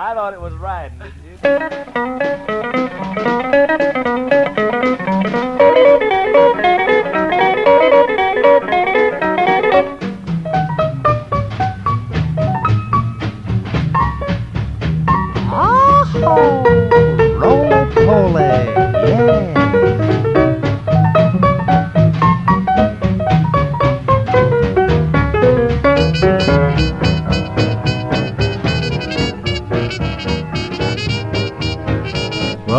I 0.00 0.14
thought 0.14 0.32
it 0.32 0.40
was 0.40 0.54
riding. 0.54 1.02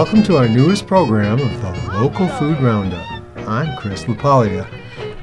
Welcome 0.09 0.25
to 0.25 0.37
our 0.37 0.49
newest 0.49 0.87
program 0.87 1.39
of 1.39 1.61
the 1.61 1.91
Local 1.93 2.27
Food 2.29 2.59
Roundup. 2.61 3.07
I'm 3.47 3.77
Chris 3.77 4.05
LaPaglia. 4.05 4.67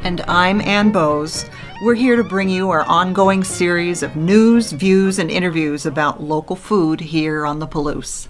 And 0.04 0.20
I'm 0.28 0.60
Ann 0.60 0.92
Bowes. 0.92 1.44
We're 1.82 1.96
here 1.96 2.14
to 2.14 2.22
bring 2.22 2.48
you 2.48 2.70
our 2.70 2.84
ongoing 2.84 3.42
series 3.42 4.04
of 4.04 4.14
news, 4.14 4.70
views, 4.70 5.18
and 5.18 5.28
interviews 5.28 5.86
about 5.86 6.22
local 6.22 6.54
food 6.54 7.00
here 7.00 7.44
on 7.44 7.58
the 7.58 7.66
Palouse. 7.66 8.28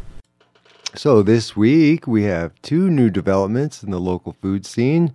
So, 0.95 1.23
this 1.23 1.55
week 1.55 2.07
we 2.07 2.23
have 2.23 2.55
two 2.63 2.89
new 2.89 3.11
developments 3.11 3.83
in 3.83 3.91
the 3.91 4.01
local 4.01 4.33
food 4.33 4.65
scene. 4.65 5.13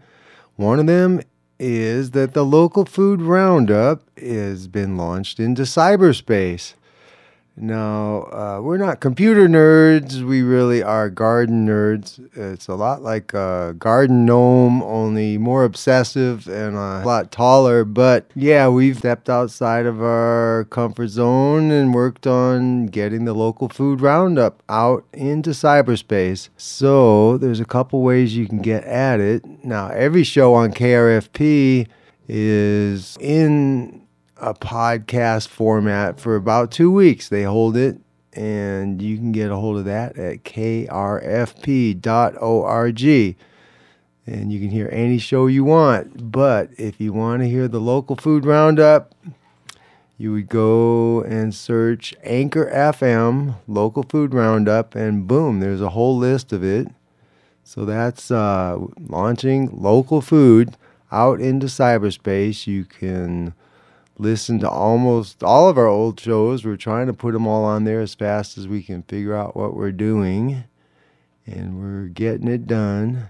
One 0.58 0.80
of 0.80 0.86
them 0.86 1.22
is 1.58 2.12
that 2.12 2.36
the 2.36 2.46
Local 2.46 2.86
Food 2.86 3.20
Roundup 3.20 4.04
has 4.16 4.68
been 4.68 4.96
launched 4.96 5.40
into 5.40 5.64
cyberspace. 5.64 6.76
Now, 7.58 8.24
uh, 8.32 8.62
we're 8.62 8.78
not 8.78 9.02
computer 9.02 9.48
nerds. 9.48 10.24
We 10.24 10.42
really 10.42 10.82
are 10.82 11.10
garden 11.10 11.68
nerds. 11.68 12.20
It's 12.36 12.68
a 12.68 12.76
lot 12.76 13.02
like 13.02 13.34
a 13.34 13.76
garden 13.78 14.26
gnome, 14.26 14.82
only 14.82 15.38
more 15.38 15.66
obsessive 15.66 16.48
and 16.48 16.76
a 16.76 17.04
lot 17.06 17.32
taller. 17.32 17.84
But 17.84 18.32
yeah, 18.36 18.70
we've 18.70 18.98
stepped 18.98 19.30
outside 19.30 19.86
of 19.86 20.02
our 20.02 20.66
comfort 20.70 21.10
zone 21.10 21.72
and 21.72 21.94
worked 21.94 22.26
on 22.26 22.88
getting 22.88 23.26
the 23.26 23.34
local 23.34 23.68
food 23.68 24.00
roundup 24.00 24.64
out 24.70 25.06
into 25.12 25.50
cyberspace. 25.50 26.50
So 26.56 27.38
there's 27.38 27.60
a 27.60 27.66
couple 27.66 28.02
ways 28.02 28.36
you 28.36 28.48
can 28.48 28.62
get 28.62 28.86
at 28.86 29.20
it. 29.20 29.44
Now, 29.64 29.90
every 29.90 30.24
show 30.24 30.54
on 30.54 30.72
KRFP 30.72 31.88
is 32.30 33.18
in 33.20 34.02
a 34.42 34.54
podcast 34.54 35.48
format 35.48 36.20
for 36.20 36.36
about 36.36 36.72
two 36.72 36.92
weeks. 36.92 37.30
They 37.30 37.44
hold 37.44 37.78
it, 37.78 38.02
and 38.34 39.02
you 39.02 39.18
can 39.18 39.32
get 39.32 39.52
a 39.52 39.56
hold 39.56 39.78
of 39.78 39.86
that 39.86 40.18
at 40.18 40.44
krfp.org. 40.44 40.86
And 44.28 44.54
you 44.54 44.60
can 44.60 44.70
hear 44.70 44.90
any 44.92 45.18
show 45.18 45.48
you 45.48 45.64
want. 45.64 46.32
But 46.32 46.70
if 46.78 47.00
you 47.00 47.14
want 47.14 47.42
to 47.42 47.50
hear 47.50 47.68
the 47.68 47.80
local 47.80 48.16
food 48.16 48.46
roundup, 48.46 49.16
you 50.18 50.32
would 50.34 50.50
go 50.50 51.22
and 51.22 51.54
search 51.54 52.14
Anchor 52.24 52.70
FM, 52.74 53.56
local 53.68 54.04
food 54.04 54.34
roundup, 54.34 54.94
and 54.96 55.28
boom, 55.28 55.60
there's 55.60 55.82
a 55.82 55.90
whole 55.90 56.18
list 56.18 56.54
of 56.54 56.64
it. 56.64 56.88
So 57.64 57.86
that's 57.86 58.30
uh, 58.30 58.78
launching 59.00 59.70
local 59.72 60.22
food 60.22 60.76
out 61.12 61.42
into 61.42 61.68
cyberspace. 61.68 62.68
You 62.68 62.86
can 62.86 63.54
listen 64.22 64.60
to 64.60 64.70
almost 64.70 65.44
all 65.44 65.68
of 65.68 65.78
our 65.78 65.88
old 65.88 66.20
shows. 66.20 66.64
We're 66.64 66.78
trying 66.78 67.08
to 67.08 67.14
put 67.14 67.34
them 67.34 67.48
all 67.48 67.66
on 67.66 67.84
there 67.84 68.02
as 68.02 68.14
fast 68.14 68.58
as 68.58 68.68
we 68.68 68.84
can 68.84 69.02
figure 69.04 69.36
out 69.36 69.58
what 69.58 69.76
we're 69.76 69.92
doing. 69.92 70.64
And 71.48 71.80
we're 71.80 72.08
getting 72.08 72.48
it 72.48 72.68
done. 72.68 73.30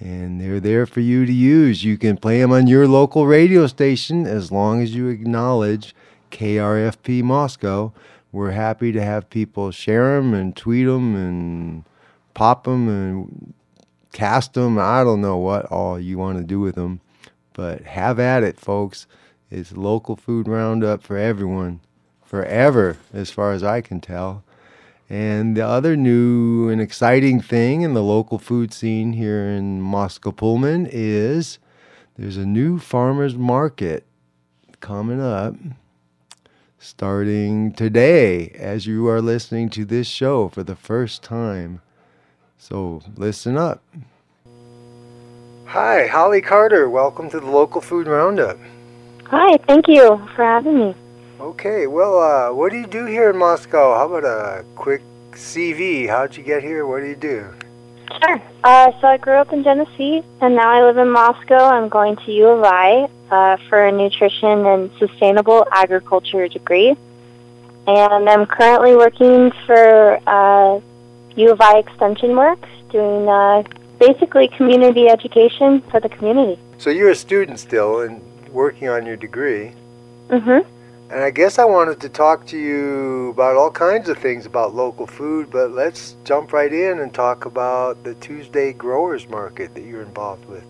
And 0.00 0.40
they're 0.40 0.60
there 0.60 0.86
for 0.86 1.00
you 1.00 1.26
to 1.26 1.32
use. 1.32 1.84
You 1.84 1.98
can 1.98 2.16
play 2.16 2.40
them 2.40 2.50
on 2.50 2.66
your 2.66 2.88
local 2.88 3.26
radio 3.26 3.66
station 3.66 4.26
as 4.26 4.50
long 4.50 4.82
as 4.82 4.94
you 4.94 5.08
acknowledge 5.08 5.94
KRFP 6.30 7.22
Moscow. 7.22 7.92
We're 8.32 8.52
happy 8.52 8.92
to 8.92 9.02
have 9.02 9.30
people 9.30 9.70
share 9.70 10.16
them 10.16 10.34
and 10.34 10.56
tweet 10.56 10.86
them 10.86 11.14
and 11.14 11.84
pop 12.34 12.64
them 12.64 12.88
and 12.88 13.54
cast 14.12 14.54
them. 14.54 14.78
I 14.78 15.04
don't 15.04 15.20
know 15.20 15.36
what 15.36 15.66
all 15.66 16.00
you 16.00 16.18
want 16.18 16.38
to 16.38 16.44
do 16.44 16.60
with 16.60 16.74
them. 16.74 17.00
But 17.52 17.82
have 17.82 18.18
at 18.18 18.42
it, 18.42 18.58
folks. 18.58 19.06
It's 19.48 19.76
local 19.76 20.16
food 20.16 20.48
roundup 20.48 21.04
for 21.04 21.16
everyone, 21.16 21.78
forever, 22.24 22.96
as 23.12 23.30
far 23.30 23.52
as 23.52 23.62
I 23.62 23.80
can 23.80 24.00
tell. 24.00 24.42
And 25.08 25.56
the 25.56 25.64
other 25.64 25.94
new 25.94 26.68
and 26.68 26.80
exciting 26.80 27.40
thing 27.40 27.82
in 27.82 27.94
the 27.94 28.02
local 28.02 28.40
food 28.40 28.72
scene 28.72 29.12
here 29.12 29.44
in 29.44 29.80
Moscow 29.80 30.32
Pullman 30.32 30.88
is 30.90 31.60
there's 32.18 32.36
a 32.36 32.44
new 32.44 32.80
farmers 32.80 33.36
market 33.36 34.04
coming 34.80 35.20
up 35.20 35.54
starting 36.80 37.72
today 37.72 38.48
as 38.48 38.88
you 38.88 39.06
are 39.06 39.22
listening 39.22 39.70
to 39.70 39.84
this 39.84 40.08
show 40.08 40.48
for 40.48 40.64
the 40.64 40.74
first 40.74 41.22
time. 41.22 41.82
So 42.58 43.00
listen 43.16 43.56
up. 43.56 43.80
Hi, 45.66 46.08
Holly 46.08 46.40
Carter. 46.40 46.90
Welcome 46.90 47.30
to 47.30 47.38
the 47.38 47.50
Local 47.50 47.80
Food 47.80 48.08
Roundup. 48.08 48.58
Hi, 49.30 49.56
thank 49.66 49.88
you 49.88 50.24
for 50.36 50.44
having 50.44 50.78
me. 50.78 50.94
Okay, 51.40 51.88
well, 51.88 52.20
uh, 52.20 52.54
what 52.54 52.70
do 52.70 52.78
you 52.78 52.86
do 52.86 53.06
here 53.06 53.30
in 53.30 53.36
Moscow? 53.36 53.96
How 53.96 54.06
about 54.06 54.24
a 54.24 54.64
quick 54.76 55.02
CV? 55.32 56.08
How'd 56.08 56.36
you 56.36 56.44
get 56.44 56.62
here? 56.62 56.86
What 56.86 57.00
do 57.00 57.08
you 57.08 57.16
do? 57.16 57.52
Sure. 58.22 58.40
Uh, 58.62 58.92
so 59.00 59.08
I 59.08 59.16
grew 59.16 59.34
up 59.34 59.52
in 59.52 59.64
Genesee, 59.64 60.22
and 60.40 60.54
now 60.54 60.70
I 60.70 60.84
live 60.84 60.96
in 60.96 61.10
Moscow. 61.10 61.58
I'm 61.58 61.88
going 61.88 62.14
to 62.24 62.30
U 62.30 62.46
of 62.46 62.62
I 62.62 63.08
uh, 63.32 63.56
for 63.68 63.84
a 63.84 63.90
nutrition 63.90 64.64
and 64.64 64.92
sustainable 65.00 65.66
agriculture 65.72 66.46
degree. 66.46 66.94
And 67.88 68.30
I'm 68.30 68.46
currently 68.46 68.94
working 68.94 69.50
for 69.66 70.20
uh, 70.28 70.80
U 71.34 71.50
of 71.50 71.60
I 71.60 71.78
Extension 71.78 72.36
Works, 72.36 72.68
doing 72.90 73.28
uh, 73.28 73.64
basically 73.98 74.46
community 74.46 75.08
education 75.08 75.82
for 75.90 75.98
the 75.98 76.08
community. 76.08 76.60
So 76.78 76.90
you're 76.90 77.10
a 77.10 77.16
student 77.16 77.58
still, 77.58 78.02
and 78.02 78.22
working 78.56 78.88
on 78.88 79.04
your 79.04 79.16
degree. 79.16 79.72
Mm-hmm. 80.28 80.66
And 81.12 81.20
I 81.22 81.30
guess 81.30 81.60
I 81.60 81.64
wanted 81.66 82.00
to 82.00 82.08
talk 82.08 82.46
to 82.46 82.58
you 82.58 83.28
about 83.30 83.54
all 83.54 83.70
kinds 83.70 84.08
of 84.08 84.18
things 84.18 84.44
about 84.44 84.74
local 84.74 85.06
food, 85.06 85.50
but 85.52 85.70
let's 85.70 86.16
jump 86.24 86.52
right 86.52 86.72
in 86.72 86.98
and 86.98 87.14
talk 87.14 87.44
about 87.44 88.02
the 88.02 88.14
Tuesday 88.14 88.72
Growers 88.72 89.28
Market 89.28 89.74
that 89.74 89.84
you're 89.84 90.02
involved 90.02 90.46
with. 90.46 90.64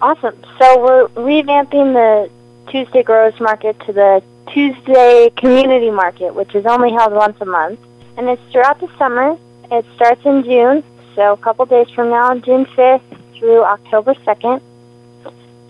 Awesome. 0.00 0.36
So 0.60 0.78
we're 0.84 1.08
revamping 1.08 1.94
the 1.94 2.30
Tuesday 2.70 3.02
Growers 3.02 3.40
Market 3.40 3.80
to 3.86 3.92
the 3.92 4.22
Tuesday 4.52 5.32
Community 5.36 5.90
Market, 5.90 6.34
which 6.34 6.54
is 6.54 6.66
only 6.66 6.92
held 6.92 7.12
once 7.12 7.36
a 7.40 7.46
month. 7.46 7.80
And 8.16 8.28
it's 8.28 8.42
throughout 8.52 8.78
the 8.78 8.90
summer. 8.98 9.36
It 9.72 9.84
starts 9.96 10.24
in 10.24 10.44
June, 10.44 10.84
so 11.16 11.32
a 11.32 11.36
couple 11.38 11.66
days 11.66 11.88
from 11.90 12.10
now, 12.10 12.38
June 12.38 12.66
5th 12.66 13.02
through 13.36 13.64
October 13.64 14.14
2nd. 14.14 14.60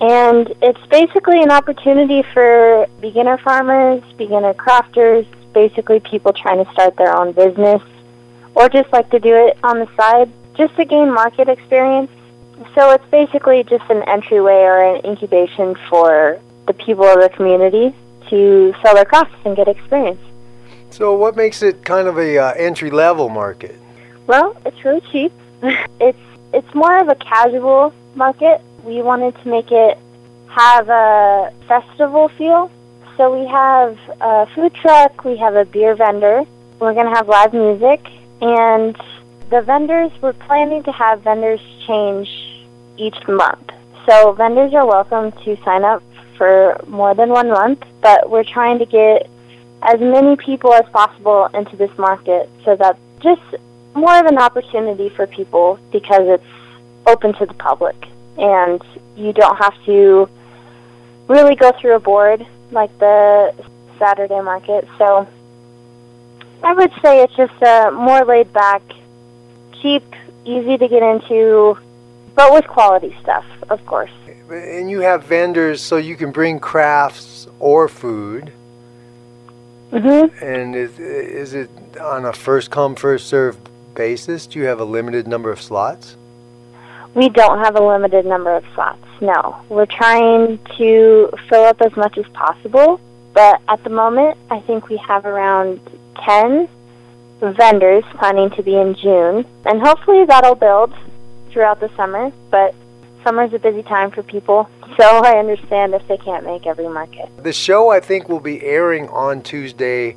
And 0.04 0.52
it's 0.60 0.86
basically 0.88 1.42
an 1.42 1.50
opportunity 1.50 2.22
for 2.34 2.86
beginner 3.00 3.38
farmers, 3.38 4.02
beginner 4.18 4.52
crafters, 4.52 5.26
basically 5.54 6.00
people 6.00 6.34
trying 6.34 6.62
to 6.62 6.70
start 6.72 6.94
their 6.96 7.16
own 7.16 7.32
business 7.32 7.80
or 8.54 8.68
just 8.68 8.92
like 8.92 9.08
to 9.12 9.18
do 9.18 9.34
it 9.34 9.56
on 9.62 9.78
the 9.78 9.88
side 9.96 10.30
just 10.58 10.76
to 10.76 10.84
gain 10.84 11.10
market 11.10 11.48
experience. 11.48 12.10
So 12.74 12.90
it's 12.90 13.06
basically 13.10 13.64
just 13.64 13.84
an 13.88 14.02
entryway 14.02 14.60
or 14.68 14.94
an 14.94 15.06
incubation 15.06 15.74
for 15.88 16.38
the 16.66 16.74
people 16.74 17.06
of 17.06 17.22
the 17.22 17.30
community 17.30 17.94
to 18.28 18.74
sell 18.82 18.94
their 18.94 19.06
crafts 19.06 19.34
and 19.46 19.56
get 19.56 19.68
experience. 19.68 20.20
So 20.90 21.16
what 21.16 21.34
makes 21.34 21.62
it 21.62 21.82
kind 21.82 22.08
of 22.08 22.18
a 22.18 22.36
uh, 22.36 22.52
entry 22.58 22.90
level 22.90 23.30
market? 23.30 23.80
Well, 24.26 24.54
it's 24.66 24.84
really 24.84 25.02
cheap. 25.10 25.32
it's 25.98 26.18
it's 26.52 26.74
more 26.74 26.98
of 26.98 27.08
a 27.08 27.14
casual 27.14 27.94
market 28.14 28.60
we 28.84 29.00
wanted 29.00 29.34
to 29.42 29.48
make 29.48 29.70
it 29.70 29.98
have 30.48 30.88
a 30.88 31.52
festival 31.66 32.28
feel. 32.28 32.70
So 33.16 33.36
we 33.38 33.46
have 33.48 33.98
a 34.20 34.46
food 34.54 34.74
truck, 34.74 35.24
we 35.24 35.36
have 35.38 35.54
a 35.54 35.64
beer 35.64 35.94
vendor, 35.94 36.44
we're 36.80 36.94
going 36.94 37.06
to 37.06 37.14
have 37.14 37.28
live 37.28 37.52
music, 37.52 38.04
and 38.40 38.96
the 39.50 39.62
vendors, 39.62 40.10
we're 40.20 40.32
planning 40.32 40.82
to 40.82 40.92
have 40.92 41.22
vendors 41.22 41.60
change 41.86 42.28
each 42.96 43.16
month. 43.28 43.70
So 44.06 44.32
vendors 44.32 44.74
are 44.74 44.86
welcome 44.86 45.32
to 45.44 45.56
sign 45.64 45.84
up 45.84 46.02
for 46.36 46.80
more 46.86 47.14
than 47.14 47.30
one 47.30 47.48
month, 47.48 47.84
but 48.00 48.28
we're 48.28 48.44
trying 48.44 48.78
to 48.80 48.86
get 48.86 49.30
as 49.82 50.00
many 50.00 50.36
people 50.36 50.72
as 50.74 50.84
possible 50.92 51.46
into 51.54 51.76
this 51.76 51.96
market 51.96 52.50
so 52.64 52.74
that 52.76 52.98
just 53.20 53.42
more 53.94 54.18
of 54.18 54.26
an 54.26 54.38
opportunity 54.38 55.08
for 55.10 55.26
people 55.26 55.78
because 55.92 56.22
it's 56.24 56.44
open 57.06 57.32
to 57.34 57.46
the 57.46 57.54
public 57.54 57.96
and 58.38 58.82
you 59.16 59.32
don't 59.32 59.56
have 59.56 59.74
to 59.86 60.28
really 61.28 61.54
go 61.54 61.72
through 61.80 61.94
a 61.94 62.00
board 62.00 62.46
like 62.70 62.96
the 62.98 63.54
Saturday 63.98 64.40
market. 64.40 64.86
So 64.98 65.26
I 66.62 66.72
would 66.72 66.92
say 67.02 67.22
it's 67.22 67.34
just 67.36 67.54
a 67.62 67.90
more 67.90 68.24
laid 68.24 68.52
back, 68.52 68.82
cheap, 69.80 70.04
easy 70.44 70.76
to 70.76 70.88
get 70.88 71.02
into, 71.02 71.78
but 72.34 72.52
with 72.52 72.66
quality 72.66 73.16
stuff, 73.22 73.44
of 73.70 73.84
course. 73.86 74.10
And 74.50 74.90
you 74.90 75.00
have 75.00 75.24
vendors 75.24 75.80
so 75.80 75.96
you 75.96 76.16
can 76.16 76.32
bring 76.32 76.58
crafts 76.58 77.46
or 77.58 77.88
food. 77.88 78.52
Mhm. 79.92 80.42
And 80.42 80.74
is, 80.74 80.98
is 80.98 81.54
it 81.54 81.70
on 82.00 82.24
a 82.24 82.32
first 82.32 82.70
come, 82.70 82.94
first 82.94 83.28
served 83.28 83.70
basis? 83.94 84.46
Do 84.46 84.58
you 84.58 84.64
have 84.66 84.80
a 84.80 84.84
limited 84.84 85.28
number 85.28 85.52
of 85.52 85.62
slots? 85.62 86.16
We 87.14 87.28
don't 87.28 87.58
have 87.58 87.76
a 87.76 87.86
limited 87.86 88.26
number 88.26 88.54
of 88.54 88.64
slots. 88.74 89.06
No, 89.20 89.62
we're 89.68 89.86
trying 89.86 90.58
to 90.78 91.30
fill 91.48 91.64
up 91.64 91.80
as 91.80 91.96
much 91.96 92.18
as 92.18 92.26
possible, 92.32 93.00
but 93.32 93.60
at 93.68 93.82
the 93.84 93.90
moment, 93.90 94.36
I 94.50 94.60
think 94.60 94.88
we 94.88 94.96
have 94.96 95.24
around 95.24 95.80
10 96.24 96.68
vendors 97.40 98.04
planning 98.18 98.50
to 98.50 98.62
be 98.62 98.74
in 98.76 98.96
June, 98.96 99.46
and 99.64 99.80
hopefully 99.80 100.24
that'll 100.24 100.56
build 100.56 100.92
throughout 101.50 101.78
the 101.78 101.88
summer, 101.96 102.32
but 102.50 102.74
summer's 103.22 103.52
a 103.52 103.60
busy 103.60 103.84
time 103.84 104.10
for 104.10 104.24
people, 104.24 104.68
so 104.98 105.24
I 105.24 105.38
understand 105.38 105.94
if 105.94 106.06
they 106.08 106.18
can't 106.18 106.44
make 106.44 106.66
every 106.66 106.88
market. 106.88 107.30
The 107.44 107.52
show, 107.52 107.90
I 107.90 108.00
think, 108.00 108.28
will 108.28 108.40
be 108.40 108.60
airing 108.62 109.08
on 109.10 109.40
Tuesday 109.42 110.16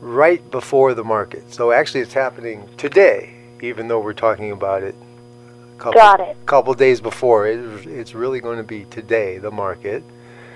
right 0.00 0.48
before 0.50 0.94
the 0.94 1.04
market. 1.04 1.52
So 1.52 1.70
actually, 1.70 2.00
it's 2.00 2.14
happening 2.14 2.68
today, 2.76 3.32
even 3.60 3.86
though 3.86 4.00
we're 4.00 4.12
talking 4.12 4.50
about 4.50 4.82
it 4.82 4.96
couple, 5.80 6.00
Got 6.00 6.20
it. 6.20 6.36
couple 6.46 6.74
days 6.74 7.00
before. 7.00 7.46
It, 7.48 7.58
it's 7.86 8.14
really 8.14 8.40
going 8.40 8.58
to 8.58 8.62
be 8.64 8.84
today, 8.86 9.38
the 9.38 9.50
market. 9.50 10.04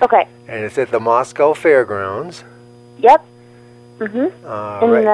Okay. 0.02 0.28
And 0.48 0.64
it's 0.64 0.78
at 0.78 0.90
the 0.90 1.00
Moscow 1.00 1.54
Fairgrounds. 1.54 2.44
Yep. 2.98 3.24
Mhm. 3.98 4.32
Uh, 4.44 4.84
In 4.84 4.90
right. 4.90 5.04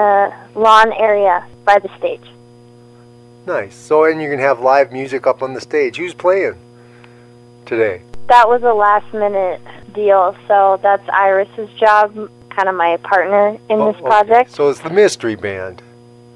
the 0.53 0.59
lawn 0.59 0.91
area 0.93 1.45
by 1.65 1.79
the 1.79 1.89
stage. 1.97 2.21
Nice. 3.45 3.75
So, 3.75 4.03
and 4.05 4.21
you 4.21 4.29
can 4.29 4.39
have 4.39 4.59
live 4.59 4.91
music 4.91 5.25
up 5.25 5.41
on 5.41 5.53
the 5.53 5.61
stage. 5.61 5.97
Who's 5.97 6.13
playing 6.13 6.55
today? 7.65 8.01
That 8.27 8.47
was 8.47 8.61
a 8.63 8.73
last 8.73 9.11
minute 9.13 9.61
deal, 9.93 10.35
so 10.47 10.79
that's 10.83 11.07
Iris's 11.09 11.69
job, 11.79 12.13
kind 12.49 12.69
of 12.69 12.75
my 12.75 12.97
partner 12.97 13.49
in 13.69 13.79
Oh, 13.81 13.91
this 13.91 13.99
okay. 14.01 14.05
project, 14.09 14.51
So 14.51 14.69
it's 14.69 14.79
the 14.79 14.89
Mystery 14.89 15.35
Band. 15.35 15.81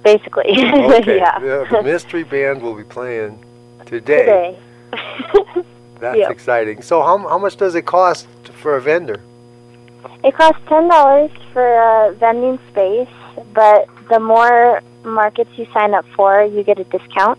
basically. 0.04 0.45
Okay. 0.56 1.18
yeah. 1.18 1.66
The 1.72 1.81
Mystery 1.83 2.24
Band 2.24 2.62
will 2.62 2.75
be 2.75 2.83
playing 2.83 3.39
today. 3.86 4.20
Today. 4.26 4.60
That's 6.00 6.18
Yeah. 6.18 6.30
exciting. 6.30 6.82
So, 6.82 7.02
how, 7.04 7.18
how 7.18 7.38
much 7.38 7.58
does 7.58 7.76
it 7.76 7.86
cost 7.86 8.28
for 8.62 8.76
a 8.78 8.82
vendor? 8.82 9.22
it 10.24 10.36
costs 10.36 10.60
ten 10.68 10.88
dollars 10.88 11.30
for 11.54 11.66
a 11.66 12.14
vending 12.14 12.58
space, 12.72 13.08
but 13.54 13.88
the 14.10 14.20
more 14.20 14.82
markets 15.04 15.52
you 15.56 15.68
sign 15.74 15.94
up 15.94 16.06
for, 16.16 16.44
you 16.44 16.64
get 16.64 16.80
a 16.80 16.84
discount. 16.86 17.38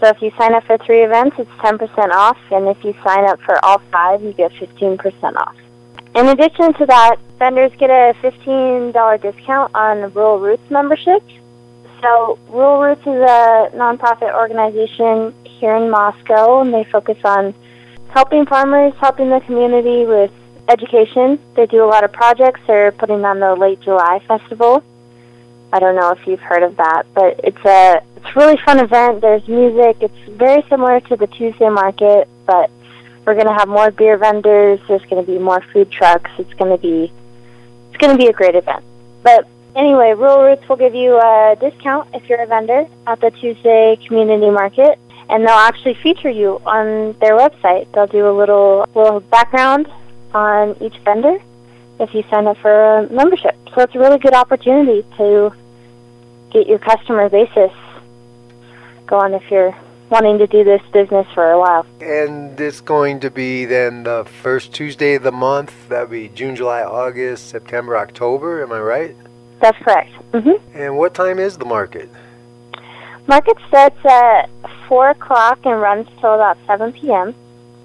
So 0.00 0.08
if 0.08 0.20
you 0.20 0.30
sign 0.38 0.54
up 0.54 0.64
for 0.64 0.76
three 0.78 1.02
events, 1.02 1.36
it's 1.38 1.50
ten 1.62 1.78
percent 1.78 2.12
off, 2.12 2.36
and 2.50 2.68
if 2.68 2.82
you 2.84 2.94
sign 3.04 3.24
up 3.24 3.40
for 3.42 3.62
all 3.64 3.78
five, 3.90 4.22
you 4.22 4.32
get 4.32 4.52
fifteen 4.58 4.98
percent 4.98 5.36
off. 5.36 5.56
In 6.14 6.26
addition 6.28 6.74
to 6.74 6.86
that, 6.86 7.16
vendors 7.38 7.72
get 7.78 7.90
a 7.90 8.14
fifteen 8.20 8.92
dollar 8.92 9.18
discount 9.18 9.74
on 9.74 10.12
Rural 10.12 10.38
Roots 10.40 10.68
membership. 10.70 11.22
So 12.02 12.38
Rural 12.48 12.80
Roots 12.82 13.00
is 13.02 13.06
a 13.06 13.70
nonprofit 13.74 14.34
organization 14.34 15.32
here 15.64 15.76
in 15.76 15.88
Moscow, 15.88 16.60
and 16.60 16.74
they 16.74 16.84
focus 16.84 17.16
on 17.24 17.54
helping 18.10 18.44
farmers, 18.44 18.92
helping 19.00 19.30
the 19.30 19.40
community 19.40 20.04
with 20.04 20.30
education. 20.68 21.38
They 21.56 21.64
do 21.64 21.82
a 21.82 21.88
lot 21.88 22.04
of 22.04 22.12
projects. 22.12 22.60
They're 22.66 22.92
putting 22.92 23.24
on 23.24 23.40
the 23.40 23.54
Late 23.54 23.80
July 23.80 24.20
Festival. 24.28 24.84
I 25.72 25.78
don't 25.78 25.96
know 25.96 26.10
if 26.10 26.26
you've 26.26 26.40
heard 26.40 26.62
of 26.62 26.76
that, 26.76 27.06
but 27.14 27.40
it's 27.42 27.64
a 27.64 28.02
it's 28.16 28.26
a 28.36 28.38
really 28.38 28.58
fun 28.66 28.78
event. 28.78 29.22
There's 29.22 29.48
music. 29.48 29.96
It's 30.02 30.22
very 30.28 30.62
similar 30.68 31.00
to 31.00 31.16
the 31.16 31.28
Tuesday 31.28 31.70
market, 31.70 32.28
but 32.44 32.70
we're 33.24 33.34
going 33.34 33.46
to 33.46 33.54
have 33.54 33.68
more 33.68 33.90
beer 33.90 34.18
vendors. 34.18 34.80
There's 34.86 35.04
going 35.06 35.24
to 35.24 35.32
be 35.32 35.38
more 35.38 35.62
food 35.72 35.90
trucks. 35.90 36.30
It's 36.36 36.52
going 36.54 36.72
to 36.76 36.78
be 36.78 37.10
it's 37.88 37.96
going 37.96 38.12
to 38.12 38.22
be 38.22 38.28
a 38.28 38.34
great 38.34 38.54
event. 38.54 38.84
But 39.22 39.48
anyway, 39.74 40.12
Rural 40.12 40.44
Roots 40.44 40.68
will 40.68 40.76
give 40.76 40.94
you 40.94 41.16
a 41.16 41.56
discount 41.58 42.10
if 42.12 42.28
you're 42.28 42.42
a 42.42 42.46
vendor 42.46 42.86
at 43.06 43.22
the 43.22 43.30
Tuesday 43.30 43.98
community 44.06 44.50
market, 44.50 44.98
and 45.28 45.42
they'll 45.46 45.50
actually 45.70 45.94
feature 46.02 46.30
you 46.30 46.60
on 46.66 47.16
their 47.20 47.36
website. 47.36 47.90
They'll 47.92 48.06
do 48.06 48.28
a 48.28 48.34
little 48.36 48.86
little 48.94 49.20
background 49.20 49.88
on 50.32 50.76
each 50.82 50.96
vendor 51.04 51.38
if 52.00 52.12
you 52.12 52.24
sign 52.30 52.46
up 52.46 52.58
for 52.58 52.98
a 52.98 53.10
membership. 53.10 53.56
So 53.74 53.82
it's 53.82 53.94
a 53.94 53.98
really 53.98 54.18
good 54.18 54.34
opportunity 54.34 55.06
to 55.16 55.52
get 56.52 56.66
your 56.66 56.78
customer 56.78 57.28
basis 57.28 57.72
going 59.06 59.34
if 59.34 59.42
you're 59.50 59.76
wanting 60.10 60.38
to 60.38 60.46
do 60.46 60.64
this 60.64 60.82
business 60.92 61.26
for 61.34 61.50
a 61.50 61.58
while. 61.58 61.86
And 62.00 62.60
it's 62.60 62.80
going 62.80 63.20
to 63.20 63.30
be 63.30 63.64
then 63.64 64.04
the 64.04 64.24
first 64.42 64.72
Tuesday 64.72 65.14
of 65.14 65.22
the 65.22 65.32
month. 65.32 65.72
That'd 65.88 66.10
be 66.10 66.28
June, 66.28 66.56
July, 66.56 66.82
August, 66.82 67.48
September, 67.48 67.96
October. 67.96 68.62
Am 68.62 68.72
I 68.72 68.80
right? 68.80 69.16
That's 69.60 69.78
correct. 69.78 70.12
hmm 70.32 70.50
And 70.74 70.98
what 70.98 71.14
time 71.14 71.38
is 71.38 71.56
the 71.58 71.64
market? 71.64 72.08
Market 73.26 73.56
starts 73.68 73.98
at 74.04 74.50
4 74.88 75.10
o'clock 75.10 75.58
and 75.64 75.80
runs 75.80 76.06
till 76.20 76.34
about 76.34 76.56
7 76.66 76.92
p.m., 76.92 77.34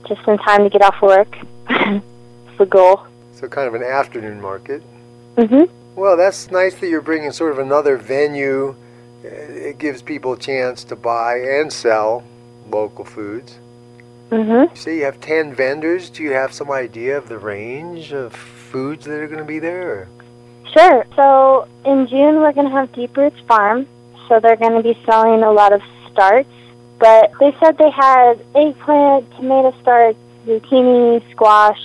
just 0.08 0.26
in 0.28 0.38
time 0.40 0.64
to 0.64 0.70
get 0.70 0.82
off 0.82 1.02
work. 1.02 1.28
It's 2.50 2.58
the 2.58 2.66
goal. 2.66 3.02
So 3.32 3.48
kind 3.48 3.68
of 3.68 3.74
an 3.76 3.84
afternoon 3.84 4.42
market. 4.42 4.82
hmm 5.38 5.64
Well, 5.96 6.18
that's 6.18 6.52
nice 6.52 6.76
that 6.76 6.88
you're 6.88 7.02
bringing 7.02 7.32
sort 7.32 7.52
of 7.52 7.60
another 7.60 7.96
venue. 7.98 8.76
It 9.24 9.78
gives 9.78 10.02
people 10.02 10.34
a 10.34 10.38
chance 10.40 10.84
to 10.86 10.96
buy 10.96 11.38
and 11.38 11.72
sell 11.72 12.24
local 12.70 13.06
foods. 13.06 13.60
hmm 14.30 14.64
You 14.64 14.70
say 14.74 14.98
you 14.98 15.06
have 15.06 15.20
10 15.22 15.54
vendors. 15.54 16.10
Do 16.10 16.24
you 16.24 16.32
have 16.34 16.52
some 16.54 16.70
idea 16.72 17.18
of 17.18 17.30
the 17.30 17.38
range 17.38 18.12
of 18.14 18.34
foods 18.34 19.06
that 19.06 19.20
are 19.20 19.28
going 19.28 19.40
to 19.40 19.46
be 19.46 19.60
there? 19.60 19.90
or- 19.92 20.08
Sure. 20.74 21.06
So 21.16 21.68
in 21.86 22.08
June, 22.08 22.36
we're 22.42 22.52
going 22.54 22.70
to 22.70 22.76
have 22.76 22.92
Deep 22.94 23.16
Roots 23.18 23.40
Farm. 23.48 23.88
So 24.28 24.40
they're 24.40 24.56
going 24.58 24.76
to 24.76 24.84
be 24.84 24.96
selling 25.06 25.42
a 25.44 25.52
lot 25.52 25.74
of 25.74 25.82
starts. 26.12 26.50
But 27.00 27.32
they 27.40 27.56
said 27.64 27.78
they 27.78 27.90
had 27.90 28.46
eggplant, 28.56 29.32
tomato 29.38 29.74
starts, 29.82 30.20
zucchini, 30.46 31.24
squash, 31.32 31.80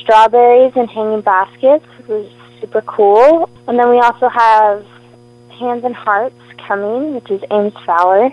strawberries, 0.00 0.72
and 0.76 0.88
hanging 0.88 1.22
baskets, 1.22 1.84
which 1.98 2.08
was 2.08 2.30
super 2.60 2.82
cool. 2.82 3.50
And 3.66 3.78
then 3.78 3.90
we 3.90 3.98
also 3.98 4.28
have 4.28 4.86
Hands 5.58 5.84
and 5.84 5.94
Hearts 5.94 6.40
coming, 6.66 7.14
which 7.14 7.30
is 7.30 7.42
Ames 7.50 7.74
Fowler. 7.84 8.30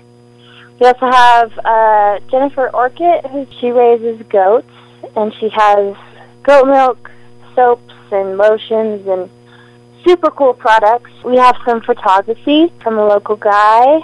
We 0.79 0.85
also 0.85 1.09
have 1.09 1.57
uh, 1.63 2.19
Jennifer 2.29 2.69
Orchid, 2.69 3.25
who 3.31 3.47
she 3.59 3.71
raises 3.71 4.21
goats, 4.27 4.69
and 5.15 5.33
she 5.39 5.49
has 5.49 5.95
goat 6.43 6.67
milk, 6.67 7.09
soaps, 7.55 7.93
and 8.11 8.37
lotions, 8.37 9.07
and 9.07 9.29
super 10.05 10.29
cool 10.31 10.53
products. 10.53 11.09
We 11.23 11.37
have 11.37 11.55
some 11.65 11.81
photography 11.81 12.71
from 12.83 12.99
a 12.99 13.07
local 13.07 13.37
guy. 13.37 14.01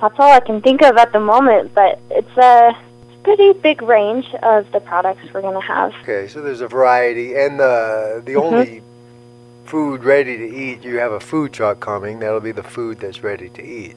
That's 0.00 0.18
all 0.18 0.32
I 0.32 0.40
can 0.40 0.62
think 0.62 0.82
of 0.82 0.96
at 0.96 1.12
the 1.12 1.20
moment, 1.20 1.74
but 1.74 2.00
it's 2.10 2.36
a 2.36 2.72
pretty 3.22 3.52
big 3.52 3.82
range 3.82 4.26
of 4.42 4.70
the 4.72 4.80
products 4.80 5.20
we're 5.32 5.42
going 5.42 5.60
to 5.60 5.66
have. 5.66 5.92
Okay, 6.02 6.26
so 6.26 6.40
there's 6.40 6.62
a 6.62 6.68
variety, 6.68 7.34
and 7.36 7.60
the 7.60 8.22
the 8.24 8.32
mm-hmm. 8.32 8.54
only 8.54 8.82
food 9.64 10.02
ready 10.02 10.36
to 10.36 10.48
eat, 10.48 10.82
you 10.82 10.98
have 10.98 11.12
a 11.12 11.20
food 11.20 11.52
truck 11.52 11.80
coming. 11.80 12.18
That'll 12.18 12.40
be 12.40 12.52
the 12.52 12.62
food 12.62 12.98
that's 12.98 13.22
ready 13.22 13.48
to 13.50 13.62
eat. 13.62 13.94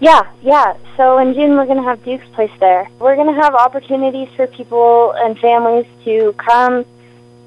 Yeah, 0.00 0.30
yeah. 0.42 0.76
So 0.96 1.18
in 1.18 1.34
June, 1.34 1.56
we're 1.56 1.66
going 1.66 1.76
to 1.76 1.82
have 1.82 2.02
Duke's 2.04 2.26
Place 2.28 2.52
there. 2.60 2.88
We're 3.00 3.16
going 3.16 3.34
to 3.34 3.42
have 3.42 3.54
opportunities 3.54 4.28
for 4.36 4.46
people 4.46 5.12
and 5.16 5.38
families 5.38 5.86
to 6.04 6.32
come, 6.38 6.86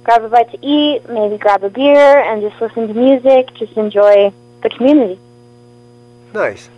grab 0.03 0.23
a 0.23 0.29
bite 0.29 0.51
to 0.51 0.59
eat, 0.61 1.09
maybe 1.09 1.37
grab 1.37 1.63
a 1.63 1.69
beer, 1.69 2.19
and 2.19 2.41
just 2.41 2.61
listen 2.61 2.87
to 2.89 2.93
music, 2.93 3.53
just 3.55 3.73
enjoy 3.77 4.33
the 4.61 4.69
community. 4.69 5.19
Nice. 6.33 6.69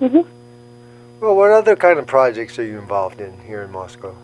Hmm 0.00 0.22
Well, 1.20 1.36
what 1.36 1.50
other 1.50 1.76
kind 1.76 1.98
of 1.98 2.06
projects 2.06 2.58
are 2.58 2.64
you 2.64 2.78
involved 2.78 3.20
in 3.20 3.38
here 3.46 3.62
in 3.62 3.70
Moscow? 3.70 4.16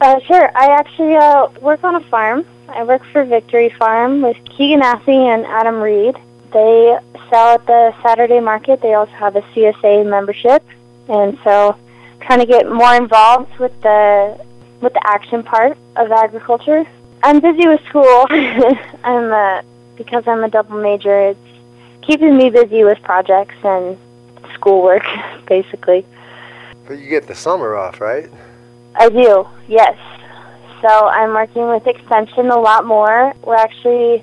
Uh, 0.00 0.20
sure. 0.26 0.50
I 0.54 0.66
actually 0.78 1.16
uh, 1.16 1.48
work 1.60 1.82
on 1.82 1.94
a 1.94 2.00
farm. 2.08 2.44
I 2.68 2.84
work 2.84 3.02
for 3.12 3.24
Victory 3.24 3.70
Farm 3.78 4.20
with 4.20 4.36
Keegan 4.44 4.82
Assey 4.82 5.34
and 5.34 5.46
Adam 5.46 5.80
Reed. 5.80 6.14
They 6.52 6.98
sell 7.30 7.54
at 7.54 7.66
the 7.66 7.94
Saturday 8.02 8.40
market. 8.40 8.82
They 8.82 8.92
also 8.92 9.12
have 9.12 9.36
a 9.36 9.42
CSA 9.42 10.06
membership, 10.06 10.62
and 11.08 11.38
so 11.42 11.76
trying 12.20 12.40
to 12.40 12.46
get 12.46 12.70
more 12.70 12.94
involved 12.94 13.58
with 13.58 13.72
the 13.82 14.44
with 14.82 14.92
the 14.92 15.06
action 15.06 15.42
part 15.42 15.78
of 15.96 16.10
agriculture. 16.10 16.84
I'm 17.22 17.40
busy 17.40 17.66
with 17.66 17.80
school. 17.88 18.26
I'm 18.30 19.32
uh, 19.32 19.62
because 19.96 20.24
I'm 20.26 20.44
a 20.44 20.48
double 20.48 20.82
major. 20.82 21.28
It's 21.30 21.40
keeping 22.02 22.36
me 22.36 22.50
busy 22.50 22.84
with 22.84 23.02
projects 23.02 23.56
and 23.64 23.98
schoolwork, 24.56 25.04
basically. 25.48 26.04
But 26.86 26.98
you 26.98 27.08
get 27.08 27.26
the 27.26 27.34
summer 27.34 27.76
off, 27.76 28.00
right? 28.00 28.30
I 28.94 29.08
do, 29.08 29.46
yes. 29.68 29.96
So 30.82 30.88
I'm 30.88 31.30
working 31.30 31.68
with 31.68 31.86
Extension 31.86 32.50
a 32.50 32.58
lot 32.58 32.84
more. 32.84 33.32
We're 33.44 33.56
actually 33.56 34.22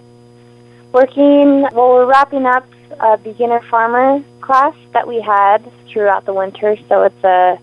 working, 0.91 1.61
well, 1.73 1.89
we're 1.93 2.05
wrapping 2.05 2.45
up 2.45 2.65
a 2.99 3.17
beginner 3.17 3.61
farmer 3.69 4.23
class 4.41 4.75
that 4.93 5.07
we 5.07 5.19
had 5.21 5.59
throughout 5.87 6.25
the 6.25 6.33
winter. 6.33 6.77
So 6.87 7.03
it's 7.03 7.23
a 7.23 7.59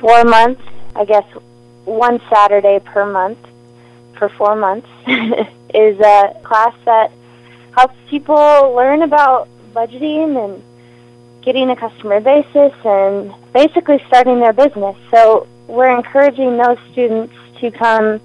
four 0.00 0.24
month, 0.24 0.58
I 0.96 1.04
guess, 1.04 1.24
one 1.84 2.20
Saturday 2.32 2.80
per 2.80 3.10
month 3.10 3.38
for 4.18 4.28
four 4.30 4.56
months 4.56 4.88
is 5.74 5.98
a 6.00 6.40
class 6.42 6.74
that 6.84 7.10
helps 7.76 7.94
people 8.08 8.74
learn 8.74 9.02
about 9.02 9.48
budgeting 9.72 10.44
and 10.44 10.62
getting 11.42 11.70
a 11.70 11.76
customer 11.76 12.20
basis 12.20 12.72
and 12.84 13.32
basically 13.52 14.02
starting 14.08 14.40
their 14.40 14.52
business. 14.52 14.96
So 15.10 15.46
we're 15.66 15.94
encouraging 15.96 16.56
those 16.58 16.78
students 16.92 17.34
to 17.60 17.70
come 17.70 18.20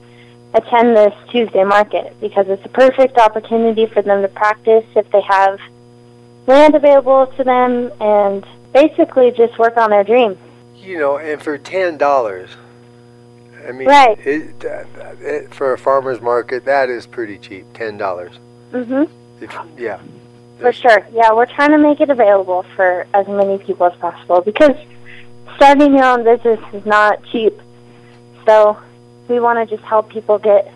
attend 0.53 0.95
this 0.95 1.13
Tuesday 1.31 1.63
market 1.63 2.15
because 2.21 2.45
it's 2.47 2.63
a 2.65 2.69
perfect 2.69 3.17
opportunity 3.17 3.85
for 3.87 4.01
them 4.01 4.21
to 4.21 4.27
practice 4.29 4.85
if 4.95 5.09
they 5.11 5.21
have 5.21 5.59
land 6.47 6.75
available 6.75 7.27
to 7.37 7.43
them 7.43 7.91
and 7.99 8.45
basically 8.73 9.31
just 9.31 9.57
work 9.59 9.77
on 9.77 9.89
their 9.89 10.03
dream. 10.03 10.37
You 10.77 10.99
know, 10.99 11.17
and 11.17 11.41
for 11.41 11.57
ten 11.57 11.97
dollars, 11.97 12.49
I 13.67 13.71
mean, 13.71 13.87
Right. 13.87 14.17
it, 14.19 14.63
it, 14.63 15.53
for 15.53 15.73
a 15.73 15.77
farmer's 15.77 16.21
market, 16.21 16.65
that 16.65 16.89
is 16.89 17.07
pretty 17.07 17.37
cheap. 17.37 17.65
Ten 17.73 17.97
dollars. 17.97 18.33
Mhm. 18.71 19.09
If 19.41 19.57
yeah, 19.77 19.99
For 20.59 20.71
sure. 20.71 21.05
Yeah, 21.13 21.33
we're 21.33 21.45
trying 21.45 21.71
to 21.71 21.77
make 21.77 21.99
it 21.99 22.09
available 22.09 22.63
for 22.75 23.05
as 23.13 23.27
many 23.27 23.57
people 23.57 23.87
as 23.87 23.97
possible 23.99 24.41
because 24.41 24.75
starting 25.57 25.95
your 25.95 26.05
own 26.05 26.23
business 26.23 26.59
is 26.73 26.85
not 26.85 27.23
cheap. 27.31 27.59
So 28.45 28.77
we 29.27 29.39
want 29.39 29.67
to 29.67 29.75
just 29.75 29.85
help 29.87 30.09
people 30.09 30.37
get 30.37 30.71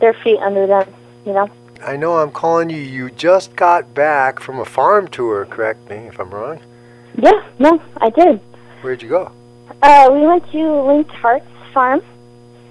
their 0.00 0.14
feet 0.14 0.38
under 0.40 0.66
them, 0.66 0.92
you 1.24 1.32
know. 1.32 1.48
I 1.82 1.96
know 1.96 2.16
I'm 2.16 2.30
calling 2.30 2.70
you. 2.70 2.78
You 2.78 3.10
just 3.10 3.56
got 3.56 3.94
back 3.94 4.40
from 4.40 4.58
a 4.58 4.64
farm 4.64 5.08
tour. 5.08 5.44
Correct 5.44 5.88
me 5.90 5.96
if 5.96 6.18
I'm 6.18 6.30
wrong. 6.30 6.60
Yeah, 7.16 7.46
no, 7.58 7.80
I 7.98 8.10
did. 8.10 8.40
Where'd 8.80 9.02
you 9.02 9.08
go? 9.08 9.30
Uh, 9.82 10.08
we 10.12 10.26
went 10.26 10.50
to 10.50 10.82
Linked 10.82 11.10
Hearts 11.10 11.46
Farm, 11.72 12.00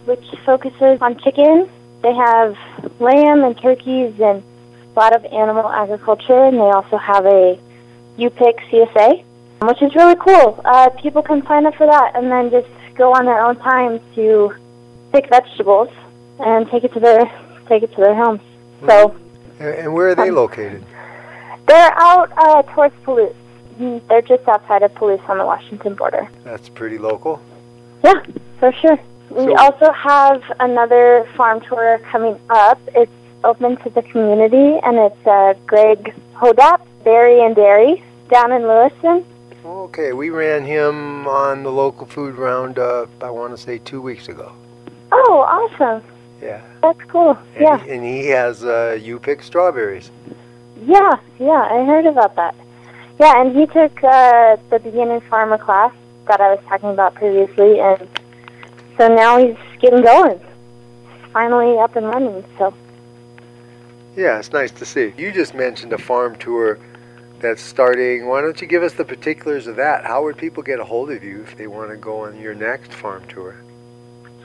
which 0.05 0.23
focuses 0.45 0.99
on 1.01 1.19
chicken. 1.19 1.69
They 2.01 2.13
have 2.13 2.57
lamb 2.99 3.43
and 3.43 3.57
turkeys 3.61 4.13
and 4.19 4.43
a 4.95 4.99
lot 4.99 5.15
of 5.15 5.25
animal 5.25 5.69
agriculture, 5.69 6.43
and 6.45 6.55
they 6.57 6.61
also 6.61 6.97
have 6.97 7.25
a 7.25 7.59
UPIC 8.17 8.59
CSA, 8.69 9.23
which 9.61 9.81
is 9.81 9.93
really 9.95 10.15
cool. 10.15 10.61
Uh, 10.63 10.89
people 11.01 11.21
can 11.21 11.45
sign 11.47 11.65
up 11.65 11.75
for 11.75 11.87
that 11.87 12.15
and 12.15 12.31
then 12.31 12.51
just 12.51 12.67
go 12.95 13.13
on 13.13 13.25
their 13.25 13.43
own 13.43 13.55
time 13.57 13.99
to 14.15 14.53
pick 15.11 15.29
vegetables 15.29 15.89
and 16.39 16.69
take 16.69 16.83
it 16.83 16.93
to 16.93 16.99
their 16.99 17.23
take 17.67 17.81
it 17.83 17.91
to 17.95 18.01
their 18.01 18.13
homes. 18.15 18.41
So 18.85 19.15
And, 19.59 19.93
where 19.93 20.09
are 20.09 20.15
they 20.15 20.29
Um, 20.29 20.35
located? 20.35 20.83
they're 21.67 21.93
out 21.95 22.31
uh, 22.37 22.61
towards 22.73 22.93
Palouse. 23.05 23.33
Mm, 23.79 24.01
They're 24.07 24.21
just 24.21 24.47
outside 24.47 24.83
of 24.83 24.91
Palouse 24.93 25.27
on 25.29 25.37
the 25.39 25.45
Washington 25.45 25.95
border. 25.95 26.27
That's 26.43 26.69
pretty 26.69 26.97
local. 26.99 27.41
Yeah, 28.03 28.21
for 28.59 28.71
sure. 28.73 28.99
We 29.31 29.55
also 29.55 29.91
have 29.93 30.43
another 30.59 31.27
farm 31.35 31.61
tour 31.61 31.99
coming 32.11 32.37
up. 32.51 32.77
It's 32.89 33.11
open 33.43 33.77
to 33.83 33.89
the 33.89 34.01
community, 34.03 34.79
and 34.83 34.97
it's 34.97 35.27
uh, 35.27 35.53
Greg 35.65 36.13
Hodap, 36.35 36.81
Berry 37.03 37.43
and 37.43 37.55
Dairy, 37.55 38.03
down 38.31 38.51
in 38.51 38.63
Lewiston. 38.67 39.25
Okay, 39.65 40.13
we 40.13 40.29
ran 40.29 40.65
him 40.65 41.27
on 41.27 41.63
the 41.63 41.71
local 41.71 42.05
food 42.05 42.35
roundup. 42.35 43.09
I 43.23 43.29
want 43.29 43.55
to 43.55 43.57
say 43.61 43.77
two 43.79 44.01
weeks 44.01 44.27
ago. 44.29 44.53
Oh, 45.11 45.41
awesome. 45.41 46.03
Yeah. 46.41 46.61
That's 46.81 46.99
cool. 47.07 47.37
And, 47.55 47.61
Yeah, 47.61 47.77
he, 47.83 47.91
and 47.91 48.03
he 48.03 48.27
has 48.27 48.63
uh, 48.65 48.97
you 49.01 49.19
pick 49.19 49.41
strawberries. 49.43 50.11
yeah, 50.85 51.11
yeah, 51.39 51.67
I 51.71 51.85
heard 51.85 52.05
about 52.05 52.35
that. 52.35 52.55
Yeah, 53.19 53.39
and 53.39 53.55
he 53.55 53.65
took 53.67 54.03
uh, 54.03 54.57
the 54.69 54.79
beginning 54.83 55.21
farmer 55.29 55.57
class 55.57 55.93
that 56.27 56.41
I 56.41 56.55
was 56.55 56.63
talking 56.67 56.89
about 56.89 57.13
previously, 57.15 57.79
and 57.79 58.07
so 58.97 59.07
now 59.07 59.37
he's 59.37 59.55
getting 59.79 60.01
going. 60.01 60.39
Finally 61.31 61.77
up 61.79 61.95
and 61.95 62.07
running, 62.07 62.43
so. 62.57 62.73
Yeah, 64.15 64.37
it's 64.37 64.51
nice 64.51 64.71
to 64.71 64.85
see. 64.85 65.13
You 65.17 65.31
just 65.31 65.53
mentioned 65.55 65.91
a 65.93 65.97
farm 65.97 66.35
tour 66.35 66.79
that's 67.39 67.61
starting. 67.61 68.27
Why 68.27 68.41
don't 68.41 68.61
you 68.61 68.67
give 68.67 68.83
us 68.83 68.93
the 68.93 69.05
particulars 69.05 69.67
of 69.67 69.75
that? 69.77 70.05
How 70.05 70.23
would 70.23 70.37
people 70.37 70.61
get 70.63 70.79
a 70.79 70.83
hold 70.83 71.11
of 71.11 71.23
you 71.23 71.41
if 71.41 71.57
they 71.57 71.67
want 71.67 71.89
to 71.89 71.97
go 71.97 72.25
on 72.25 72.39
your 72.39 72.53
next 72.53 72.93
farm 72.93 73.27
tour? 73.27 73.55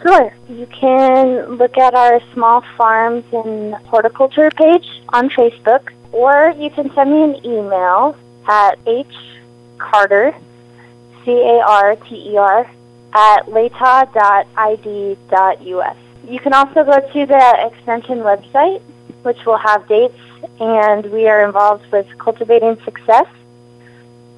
Sure. 0.02 0.32
You 0.48 0.66
can 0.66 1.56
look 1.56 1.76
at 1.76 1.94
our 1.94 2.20
small 2.32 2.62
farms 2.76 3.24
and 3.32 3.74
horticulture 3.86 4.50
page 4.50 4.86
on 5.10 5.28
Facebook, 5.30 5.90
or 6.12 6.54
you 6.56 6.70
can 6.70 6.92
send 6.94 7.10
me 7.10 7.22
an 7.24 7.36
email 7.44 8.16
at 8.48 8.78
hcarter, 8.84 10.34
C-A-R-T-E-R, 11.24 12.70
at 13.14 13.46
latah.id.us. 13.46 14.06
You 16.28 16.40
can 16.40 16.52
also 16.52 16.84
go 16.84 17.00
to 17.00 17.26
the 17.26 17.70
extension 17.72 18.18
website, 18.18 18.82
which 19.28 19.44
will 19.44 19.58
have 19.58 19.86
dates, 19.88 20.18
and 20.58 21.04
we 21.12 21.28
are 21.28 21.44
involved 21.44 21.84
with 21.92 22.06
Cultivating 22.18 22.78
Success, 22.82 23.26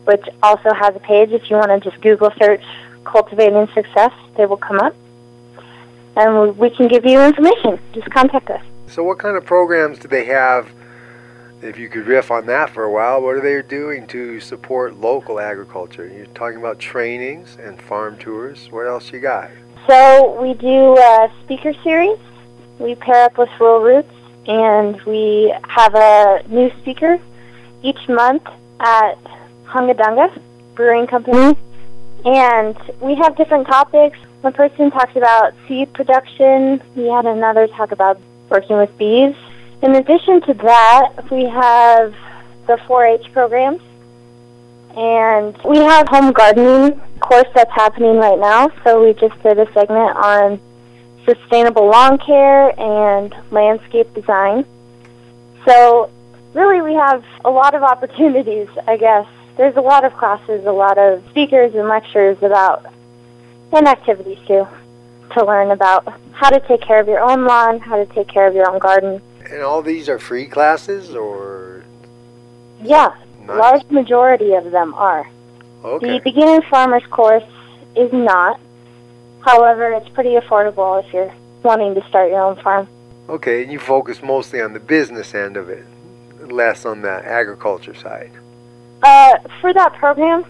which 0.04 0.26
also 0.42 0.74
has 0.74 0.96
a 0.96 0.98
page. 0.98 1.30
If 1.30 1.48
you 1.48 1.54
want 1.54 1.70
to 1.70 1.78
just 1.90 2.02
Google 2.02 2.32
search 2.40 2.64
Cultivating 3.04 3.68
Success, 3.72 4.12
they 4.36 4.46
will 4.46 4.56
come 4.56 4.80
up 4.80 4.96
and 6.16 6.58
we 6.58 6.70
can 6.70 6.88
give 6.88 7.04
you 7.04 7.20
information. 7.20 7.78
Just 7.92 8.10
contact 8.10 8.50
us. 8.50 8.62
So, 8.88 9.04
what 9.04 9.18
kind 9.18 9.36
of 9.36 9.44
programs 9.44 9.98
do 9.98 10.08
they 10.08 10.24
have? 10.26 10.68
If 11.62 11.78
you 11.78 11.88
could 11.88 12.06
riff 12.06 12.30
on 12.30 12.46
that 12.46 12.70
for 12.70 12.84
a 12.84 12.90
while, 12.90 13.20
what 13.20 13.36
are 13.36 13.40
they 13.40 13.60
doing 13.66 14.06
to 14.08 14.40
support 14.40 14.98
local 14.98 15.38
agriculture? 15.38 16.08
You're 16.08 16.26
talking 16.26 16.58
about 16.58 16.78
trainings 16.78 17.58
and 17.62 17.80
farm 17.80 18.16
tours. 18.16 18.68
What 18.70 18.86
else 18.86 19.12
you 19.12 19.20
got? 19.20 19.50
So 19.86 20.40
we 20.42 20.54
do 20.54 20.96
a 20.96 21.30
speaker 21.44 21.74
series. 21.84 22.18
We 22.78 22.94
pair 22.94 23.24
up 23.24 23.36
with 23.36 23.50
Rural 23.60 23.82
Roots, 23.82 24.14
and 24.50 25.00
we 25.02 25.54
have 25.62 25.94
a 25.94 26.42
new 26.48 26.70
speaker 26.80 27.20
each 27.84 28.08
month 28.08 28.42
at 28.80 29.22
Hunga 29.64 29.94
Dunga 29.94 30.42
Brewing 30.74 31.06
Company. 31.06 31.54
Mm-hmm. 31.54 32.28
And 32.28 33.00
we 33.00 33.14
have 33.14 33.36
different 33.36 33.68
topics. 33.68 34.18
One 34.40 34.52
person 34.52 34.90
talks 34.90 35.14
about 35.14 35.54
seed 35.68 35.92
production. 35.92 36.82
We 36.96 37.06
had 37.06 37.26
another 37.26 37.68
talk 37.68 37.92
about 37.92 38.20
working 38.48 38.76
with 38.76 38.90
bees. 38.98 39.36
In 39.82 39.94
addition 39.94 40.40
to 40.42 40.54
that, 40.54 41.30
we 41.30 41.44
have 41.44 42.12
the 42.66 42.76
4-H 42.88 43.32
programs. 43.32 43.80
And 44.96 45.56
we 45.64 45.78
have 45.78 46.08
home 46.08 46.32
gardening 46.32 47.00
course 47.20 47.48
that's 47.54 47.72
happening 47.72 48.16
right 48.16 48.38
now. 48.38 48.68
So 48.82 49.04
we 49.04 49.12
just 49.14 49.40
did 49.44 49.60
a 49.60 49.72
segment 49.72 50.16
on 50.16 50.60
sustainable 51.26 51.86
lawn 51.88 52.18
care 52.18 52.78
and 52.80 53.34
landscape 53.50 54.12
design. 54.14 54.64
So 55.66 56.10
really 56.54 56.80
we 56.82 56.94
have 56.94 57.24
a 57.44 57.50
lot 57.50 57.74
of 57.74 57.82
opportunities, 57.82 58.68
I 58.86 58.96
guess. 58.96 59.26
There's 59.56 59.76
a 59.76 59.80
lot 59.80 60.04
of 60.04 60.16
classes, 60.16 60.64
a 60.64 60.72
lot 60.72 60.96
of 60.98 61.22
speakers 61.30 61.74
and 61.74 61.88
lectures 61.88 62.38
about 62.42 62.86
and 63.72 63.86
activities 63.86 64.38
too 64.48 64.66
to 65.34 65.44
learn 65.44 65.70
about 65.70 66.06
how 66.32 66.50
to 66.50 66.58
take 66.66 66.80
care 66.80 66.98
of 66.98 67.06
your 67.06 67.20
own 67.20 67.44
lawn, 67.46 67.78
how 67.78 67.96
to 67.96 68.06
take 68.14 68.26
care 68.28 68.46
of 68.48 68.54
your 68.54 68.68
own 68.68 68.78
garden. 68.78 69.20
And 69.50 69.62
all 69.62 69.82
these 69.82 70.08
are 70.08 70.18
free 70.18 70.46
classes 70.46 71.14
or 71.14 71.84
Yeah, 72.82 73.14
not? 73.46 73.56
large 73.58 73.84
majority 73.90 74.54
of 74.54 74.70
them 74.72 74.94
are. 74.94 75.28
Okay. 75.84 76.18
The 76.18 76.20
beginner 76.24 76.62
farmer's 76.70 77.06
course 77.10 77.44
is 77.94 78.12
not. 78.12 78.58
However, 79.40 79.92
it's 79.92 80.08
pretty 80.10 80.34
affordable 80.34 81.02
if 81.04 81.12
you're 81.12 81.32
wanting 81.62 81.94
to 81.94 82.06
start 82.08 82.30
your 82.30 82.40
own 82.40 82.56
farm. 82.62 82.88
Okay, 83.28 83.62
and 83.62 83.72
you 83.72 83.78
focus 83.78 84.22
mostly 84.22 84.60
on 84.60 84.72
the 84.72 84.80
business 84.80 85.34
end 85.34 85.56
of 85.56 85.68
it, 85.68 85.84
less 86.50 86.84
on 86.84 87.02
the 87.02 87.10
agriculture 87.10 87.94
side. 87.94 88.32
Uh, 89.02 89.38
for 89.60 89.72
that 89.72 89.94
program, 89.94 90.44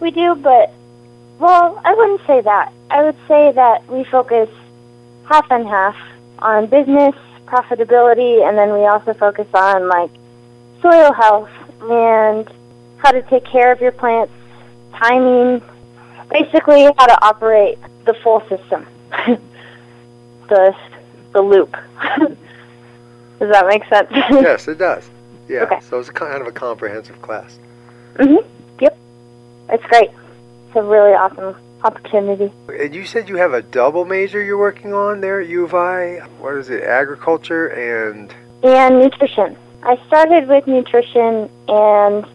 we 0.00 0.10
do, 0.10 0.34
but, 0.34 0.72
well, 1.38 1.80
I 1.84 1.94
wouldn't 1.94 2.20
say 2.26 2.40
that. 2.40 2.72
I 2.90 3.04
would 3.04 3.16
say 3.28 3.52
that 3.52 3.86
we 3.88 4.04
focus 4.04 4.48
half 5.28 5.46
and 5.50 5.66
half 5.68 5.96
on 6.38 6.66
business, 6.66 7.14
profitability, 7.46 8.46
and 8.46 8.58
then 8.58 8.72
we 8.72 8.86
also 8.86 9.14
focus 9.14 9.46
on, 9.54 9.88
like, 9.88 10.10
soil 10.82 11.12
health 11.12 11.50
and 11.82 12.50
how 12.98 13.12
to 13.12 13.22
take 13.22 13.44
care 13.44 13.70
of 13.72 13.80
your 13.80 13.92
plants, 13.92 14.32
timing, 14.94 15.62
basically 16.30 16.84
how 16.96 17.06
to 17.06 17.24
operate 17.24 17.78
the 18.06 18.14
full 18.22 18.40
system, 18.48 18.86
the, 20.48 20.74
the 21.32 21.42
loop. 21.42 21.72
Does 23.38 23.50
that 23.50 23.66
make 23.66 23.84
sense? 23.88 24.08
yes, 24.12 24.66
it 24.68 24.78
does. 24.78 25.08
Yeah, 25.48 25.60
Okay. 25.64 25.80
so 25.80 25.98
it's 26.00 26.08
kind 26.10 26.40
of 26.40 26.46
a 26.46 26.52
comprehensive 26.52 27.20
class. 27.22 27.58
hmm 28.18 28.36
Yep. 28.80 28.98
It's 29.70 29.84
great. 29.84 30.10
It's 30.68 30.76
a 30.76 30.82
really 30.82 31.12
awesome 31.12 31.54
opportunity. 31.84 32.50
And 32.68 32.94
you 32.94 33.04
said 33.04 33.28
you 33.28 33.36
have 33.36 33.52
a 33.52 33.62
double 33.62 34.04
major 34.04 34.42
you're 34.42 34.58
working 34.58 34.92
on 34.94 35.20
there 35.20 35.40
at 35.40 35.48
U 35.48 35.64
of 35.64 35.74
I. 35.74 36.18
What 36.38 36.54
is 36.54 36.70
it? 36.70 36.82
Agriculture 36.82 37.68
and 37.68 38.32
And 38.62 38.98
nutrition. 39.00 39.56
I 39.82 39.98
started 40.08 40.48
with 40.48 40.66
nutrition 40.66 41.48
and 41.68 42.26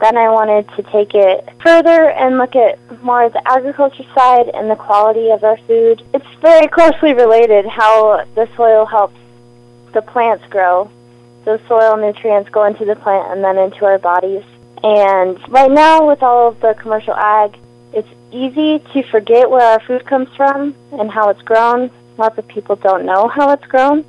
then 0.00 0.16
I 0.16 0.30
wanted 0.30 0.66
to 0.76 0.82
take 0.90 1.14
it 1.14 1.48
further 1.62 2.10
and 2.10 2.38
look 2.38 2.56
at 2.56 2.78
more 3.02 3.24
of 3.24 3.32
the 3.32 3.42
agriculture 3.46 4.04
side 4.14 4.48
and 4.48 4.70
the 4.70 4.76
quality 4.76 5.30
of 5.30 5.44
our 5.44 5.58
food. 5.66 6.02
It's 6.14 6.26
very 6.40 6.68
closely 6.68 7.12
related 7.12 7.66
how 7.66 8.24
the 8.34 8.48
soil 8.56 8.86
helps 8.86 9.18
the 9.92 10.02
plants 10.02 10.44
grow. 10.48 10.90
The 11.44 11.60
soil 11.68 11.96
nutrients 11.96 12.50
go 12.50 12.64
into 12.64 12.84
the 12.84 12.96
plant 12.96 13.32
and 13.32 13.44
then 13.44 13.58
into 13.58 13.84
our 13.84 13.98
bodies. 13.98 14.44
And 14.82 15.38
right 15.48 15.70
now, 15.70 16.08
with 16.08 16.22
all 16.22 16.48
of 16.48 16.60
the 16.60 16.74
commercial 16.74 17.14
ag, 17.14 17.56
it's 17.92 18.08
easy 18.32 18.78
to 18.92 19.02
forget 19.10 19.50
where 19.50 19.66
our 19.66 19.80
food 19.80 20.06
comes 20.06 20.28
from 20.36 20.74
and 20.92 21.10
how 21.10 21.28
it's 21.28 21.42
grown. 21.42 21.90
Lots 22.16 22.38
of 22.38 22.48
people 22.48 22.76
don't 22.76 23.04
know 23.04 23.28
how 23.28 23.50
it's 23.50 23.66
grown. 23.66 24.04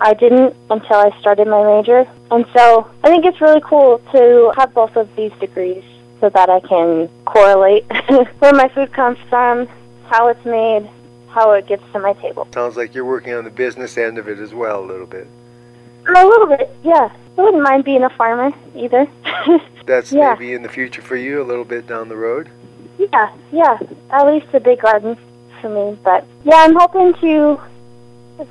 I 0.00 0.14
didn't 0.14 0.54
until 0.70 0.96
I 0.96 1.18
started 1.20 1.46
my 1.48 1.62
major. 1.76 2.06
And 2.30 2.44
so 2.54 2.90
I 3.04 3.08
think 3.08 3.24
it's 3.24 3.40
really 3.40 3.60
cool 3.60 3.98
to 4.12 4.52
have 4.56 4.72
both 4.74 4.94
of 4.96 5.08
these 5.16 5.32
degrees 5.40 5.82
so 6.20 6.28
that 6.30 6.48
I 6.50 6.60
can 6.60 7.08
correlate 7.24 7.84
where 8.38 8.52
my 8.52 8.68
food 8.68 8.92
comes 8.92 9.18
from, 9.28 9.66
how 10.06 10.28
it's 10.28 10.44
made, 10.44 10.88
how 11.28 11.52
it 11.52 11.66
gets 11.66 11.82
to 11.92 11.98
my 12.00 12.12
table. 12.14 12.48
Sounds 12.52 12.76
like 12.76 12.94
you're 12.94 13.04
working 13.04 13.34
on 13.34 13.44
the 13.44 13.50
business 13.50 13.96
end 13.98 14.18
of 14.18 14.28
it 14.28 14.38
as 14.38 14.52
well, 14.54 14.80
a 14.82 14.86
little 14.86 15.06
bit. 15.06 15.26
A 16.08 16.24
little 16.26 16.46
bit, 16.46 16.70
yeah. 16.82 17.10
I 17.36 17.40
wouldn't 17.40 17.62
mind 17.62 17.84
being 17.84 18.02
a 18.02 18.10
farmer 18.10 18.50
either. 18.74 19.06
That's 19.86 20.10
Yeah. 20.12 20.32
maybe 20.34 20.54
in 20.54 20.62
the 20.62 20.68
future 20.68 21.02
for 21.02 21.16
you, 21.16 21.40
a 21.42 21.44
little 21.44 21.64
bit 21.64 21.86
down 21.86 22.08
the 22.08 22.16
road. 22.16 22.48
yeah, 22.98 23.30
yeah. 23.52 23.78
At 24.10 24.26
least 24.26 24.46
a 24.54 24.60
big 24.60 24.80
garden 24.80 25.16
for 25.60 25.68
me. 25.68 25.98
But 26.02 26.24
yeah, 26.44 26.56
I'm 26.64 26.74
hoping 26.74 27.12
to 27.20 27.60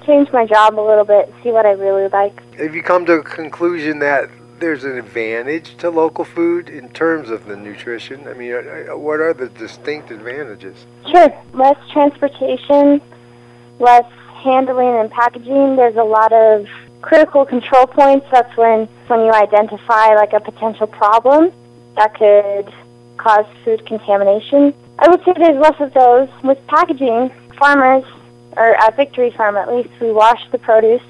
change 0.05 0.31
my 0.31 0.45
job 0.45 0.79
a 0.79 0.81
little 0.81 1.05
bit, 1.05 1.33
see 1.43 1.51
what 1.51 1.65
I 1.65 1.71
really 1.71 2.09
like. 2.09 2.55
Have 2.55 2.75
you 2.75 2.83
come 2.83 3.05
to 3.05 3.13
a 3.13 3.23
conclusion 3.23 3.99
that 3.99 4.29
there's 4.59 4.83
an 4.83 4.97
advantage 4.97 5.77
to 5.77 5.89
local 5.89 6.25
food 6.25 6.69
in 6.69 6.89
terms 6.89 7.29
of 7.29 7.45
the 7.45 7.55
nutrition? 7.55 8.27
I 8.27 8.33
mean, 8.33 8.53
uh, 8.53 8.93
uh, 8.93 8.97
what 8.97 9.19
are 9.19 9.33
the 9.33 9.49
distinct 9.49 10.11
advantages? 10.11 10.85
Sure. 11.09 11.33
Less 11.53 11.77
transportation, 11.91 13.01
less 13.79 14.05
handling 14.43 14.95
and 14.95 15.11
packaging. 15.11 15.75
There's 15.75 15.95
a 15.95 16.03
lot 16.03 16.33
of 16.33 16.67
critical 17.01 17.45
control 17.45 17.87
points. 17.87 18.25
That's 18.31 18.55
when 18.57 18.87
when 19.07 19.21
you 19.21 19.31
identify 19.31 20.15
like 20.15 20.33
a 20.33 20.39
potential 20.39 20.87
problem 20.87 21.51
that 21.95 22.13
could 22.15 22.73
cause 23.17 23.45
food 23.63 23.85
contamination. 23.85 24.73
I 24.99 25.09
would 25.09 25.23
say 25.23 25.33
there's 25.37 25.59
less 25.59 25.79
of 25.79 25.93
those. 25.93 26.29
With 26.43 26.65
packaging, 26.67 27.31
farmers, 27.57 28.03
or 28.57 28.75
at 28.75 28.95
Victory 28.95 29.31
Farm 29.31 29.55
at 29.55 29.71
least, 29.71 29.89
we 30.01 30.11
wash 30.11 30.41
the 30.51 30.57
produce 30.57 31.03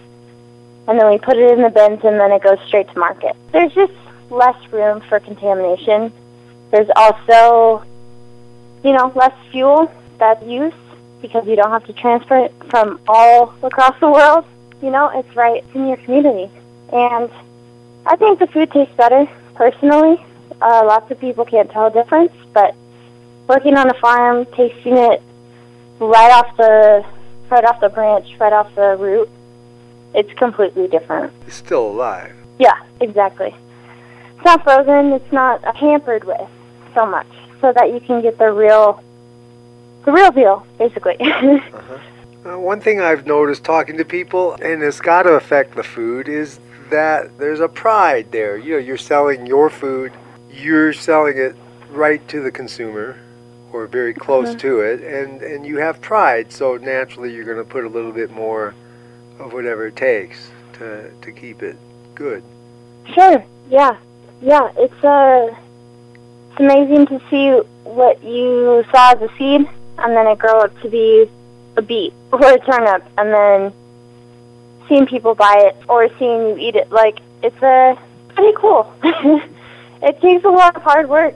and 0.88 1.00
then 1.00 1.10
we 1.10 1.18
put 1.18 1.38
it 1.38 1.52
in 1.52 1.62
the 1.62 1.70
bins 1.70 2.02
and 2.04 2.20
then 2.20 2.32
it 2.32 2.44
goes 2.44 2.58
straight 2.68 2.88
to 2.90 3.00
market. 3.00 3.36
There's 3.52 3.74
just 3.74 3.94
less 4.30 4.58
room 4.72 5.02
for 5.08 5.20
contamination. 5.20 6.12
There's 6.72 6.90
also, 6.96 7.84
you 8.84 8.94
know, 8.94 9.12
less 9.16 9.34
fuel 9.52 9.92
that's 10.18 10.44
used 10.46 10.76
because 11.22 11.48
you 11.48 11.56
don't 11.56 11.72
have 11.72 11.86
to 11.86 11.94
transfer 11.94 12.38
it 12.46 12.54
from 12.70 13.00
all 13.08 13.54
across 13.64 14.00
the 14.00 14.10
world. 14.10 14.46
You 14.82 14.92
know, 14.92 15.10
it's 15.18 15.36
right 15.36 15.64
in 15.74 15.88
your 15.88 15.98
community. 15.98 16.52
And 16.94 17.32
I 18.06 18.16
think 18.16 18.40
the 18.40 18.48
food 18.48 18.72
tastes 18.72 18.96
better, 18.96 19.26
personally. 19.56 20.24
Uh, 20.62 20.84
lots 20.86 21.10
of 21.12 21.20
people 21.20 21.46
can't 21.46 21.70
tell 21.72 21.88
a 21.88 21.92
difference, 21.92 22.34
but 22.54 22.76
working 23.48 23.78
on 23.78 23.90
a 23.90 23.94
farm, 23.96 24.46
tasting 24.56 24.98
it 24.98 25.22
right 26.00 26.32
off 26.32 26.56
the 26.58 27.06
right 27.50 27.64
off 27.66 27.80
the 27.80 27.90
branch, 27.90 28.28
right 28.40 28.54
off 28.54 28.74
the 28.76 28.96
root, 28.98 29.30
it's 30.14 30.32
completely 30.34 30.88
different. 30.88 31.34
It's 31.46 31.56
still 31.56 31.88
alive. 31.88 32.36
Yeah, 32.60 32.80
exactly. 33.00 33.56
It's 34.36 34.46
not 34.46 34.64
frozen. 34.64 35.14
It's 35.14 35.32
not 35.32 35.64
hampered 35.76 36.24
with 36.24 36.50
so 36.96 37.06
much, 37.06 37.28
so 37.62 37.74
that 37.74 37.92
you 37.94 38.00
can 38.00 38.22
get 38.22 38.38
the 38.38 38.52
real, 38.52 39.04
the 40.06 40.12
real 40.12 40.32
deal, 40.32 40.66
basically. 40.78 41.18
Uh, 42.46 42.58
one 42.58 42.80
thing 42.80 43.02
I've 43.02 43.26
noticed 43.26 43.66
talking 43.66 43.98
to 43.98 44.06
people, 44.06 44.54
and 44.62 44.82
it's 44.82 45.02
got 45.02 45.24
to 45.24 45.32
affect 45.32 45.76
the 45.76 45.84
food, 45.84 46.30
is 46.30 46.62
that 46.90 47.38
there's 47.40 47.60
a 47.60 47.68
pride 47.68 48.32
there. 48.32 48.58
You 48.58 48.74
know, 48.74 48.78
you're 48.78 48.96
selling 48.96 49.46
your 49.46 49.70
food, 49.70 50.14
you're 50.50 50.94
selling 50.94 51.38
it 51.38 51.58
right 51.90 52.26
to 52.30 52.42
the 52.42 52.52
consumer, 52.52 53.20
or 53.74 53.86
very 53.88 54.14
close 54.14 54.56
Mhm. 54.56 54.60
to 54.60 54.80
it, 54.82 55.02
and 55.02 55.42
and 55.42 55.66
you 55.66 55.78
have 55.78 56.02
pride. 56.02 56.52
So 56.52 56.78
naturally, 56.78 57.32
you're 57.32 57.46
going 57.46 57.58
to 57.58 57.64
put 57.64 57.84
a 57.84 57.90
little 57.90 58.12
bit 58.12 58.32
more 58.32 58.74
of 59.40 59.54
whatever 59.54 59.88
it 59.88 59.96
takes 59.96 60.52
to 60.74 61.10
to 61.22 61.32
keep 61.32 61.62
it 61.64 61.76
good. 62.16 62.44
Sure. 63.14 63.44
Yeah. 63.70 63.96
Yeah. 64.42 64.70
It's 64.78 65.04
uh, 65.04 65.54
it's 66.52 66.60
amazing 66.60 67.08
to 67.08 67.22
see 67.30 67.50
what 67.84 68.24
you 68.24 68.84
saw 68.92 69.12
as 69.14 69.22
a 69.22 69.30
seed, 69.38 69.68
and 70.00 70.16
then 70.16 70.28
it 70.28 70.38
grow 70.38 70.60
up 70.60 70.82
to 70.82 70.90
be 70.90 71.30
a 71.76 71.82
beet 71.82 72.14
or 72.32 72.42
a 72.42 72.60
turnip, 72.60 73.04
and 73.18 73.34
then 73.34 73.74
seeing 74.88 75.06
people 75.06 75.36
buy 75.36 75.56
it 75.68 75.76
or 75.90 76.08
seeing 76.18 76.48
you 76.50 76.58
eat 76.58 76.76
it. 76.76 76.92
Like 76.92 77.20
it's 77.44 77.62
uh, 77.62 77.96
pretty 78.34 78.54
cool. 78.58 78.92
it 79.04 80.22
takes 80.22 80.44
a 80.46 80.50
lot 80.50 80.76
of 80.76 80.82
hard 80.84 81.10
work 81.10 81.36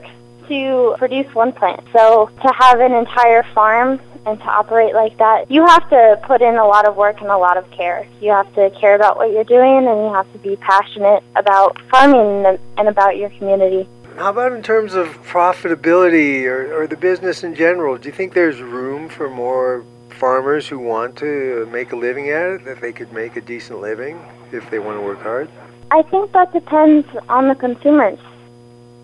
to 0.52 0.94
produce 0.98 1.34
one 1.34 1.52
plant. 1.52 1.80
So 1.96 2.26
to 2.26 2.52
have 2.58 2.80
an 2.80 2.92
entire 2.92 3.42
farm 3.54 3.98
and 4.26 4.38
to 4.38 4.44
operate 4.44 4.94
like 4.94 5.16
that, 5.18 5.50
you 5.50 5.64
have 5.66 5.88
to 5.90 6.20
put 6.26 6.42
in 6.42 6.56
a 6.56 6.66
lot 6.66 6.86
of 6.86 6.94
work 6.94 7.20
and 7.20 7.30
a 7.30 7.38
lot 7.38 7.56
of 7.56 7.68
care. 7.70 8.06
You 8.20 8.30
have 8.30 8.52
to 8.54 8.70
care 8.78 8.94
about 8.94 9.16
what 9.16 9.32
you're 9.32 9.44
doing 9.44 9.88
and 9.88 9.96
you 10.04 10.12
have 10.12 10.30
to 10.32 10.38
be 10.38 10.56
passionate 10.56 11.24
about 11.36 11.78
farming 11.90 12.58
and- 12.76 12.88
about 12.88 13.16
your 13.16 13.30
community. 13.30 13.88
How 14.16 14.30
about 14.30 14.52
in 14.52 14.62
terms 14.62 14.94
of 14.94 15.06
profitability 15.22 16.44
or, 16.44 16.82
or 16.82 16.86
the 16.86 16.96
business 16.96 17.42
in 17.42 17.54
general? 17.54 17.96
Do 17.96 18.08
you 18.08 18.12
think 18.12 18.34
there's 18.34 18.60
room 18.60 19.08
for 19.08 19.30
more 19.30 19.84
farmers 20.10 20.68
who 20.68 20.78
want 20.78 21.16
to 21.16 21.66
make 21.72 21.92
a 21.92 21.96
living 21.96 22.28
at 22.28 22.46
it, 22.50 22.64
that 22.66 22.80
they 22.80 22.92
could 22.92 23.12
make 23.12 23.36
a 23.36 23.40
decent 23.40 23.80
living 23.80 24.20
if 24.52 24.68
they 24.70 24.78
want 24.78 24.98
to 24.98 25.02
work 25.02 25.22
hard? 25.22 25.48
I 25.90 26.02
think 26.02 26.32
that 26.32 26.52
depends 26.52 27.06
on 27.28 27.48
the 27.48 27.54
consumers. 27.54 28.18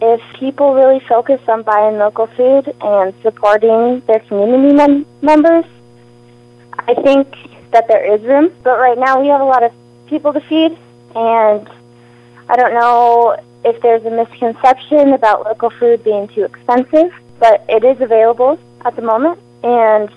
If 0.00 0.20
people 0.38 0.74
really 0.74 1.00
focus 1.00 1.40
on 1.48 1.62
buying 1.62 1.98
local 1.98 2.26
food 2.28 2.72
and 2.80 3.12
supporting 3.22 4.00
their 4.06 4.20
community 4.20 4.74
mem- 4.74 5.06
members, 5.22 5.64
I 6.78 6.94
think 6.94 7.34
that 7.72 7.88
there 7.88 8.14
is 8.14 8.22
room. 8.22 8.52
But 8.62 8.78
right 8.78 8.98
now 8.98 9.20
we 9.20 9.28
have 9.28 9.40
a 9.40 9.44
lot 9.44 9.62
of 9.62 9.72
people 10.06 10.32
to 10.32 10.40
feed, 10.40 10.76
and 11.16 11.68
I 12.48 12.56
don't 12.56 12.74
know 12.74 13.36
if 13.64 13.82
there's 13.82 14.04
a 14.04 14.10
misconception 14.10 15.12
about 15.12 15.44
local 15.44 15.70
food 15.70 16.04
being 16.04 16.28
too 16.28 16.44
expensive, 16.44 17.12
but 17.40 17.64
it 17.68 17.84
is 17.84 18.00
available 18.00 18.58
at 18.84 18.94
the 18.94 19.02
moment. 19.02 19.38
And 19.64 20.08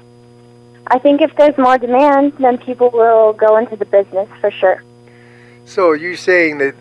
I 0.88 1.00
think 1.00 1.22
if 1.22 1.36
there's 1.36 1.58
more 1.58 1.78
demand, 1.78 2.34
then 2.40 2.58
people 2.58 2.90
will 2.92 3.34
go 3.34 3.58
into 3.58 3.76
the 3.76 3.86
business 3.86 4.30
for 4.40 4.52
sure. 4.52 4.84
So 5.66 5.94
you're 5.94 6.18
saying 6.18 6.60
that 6.60 6.76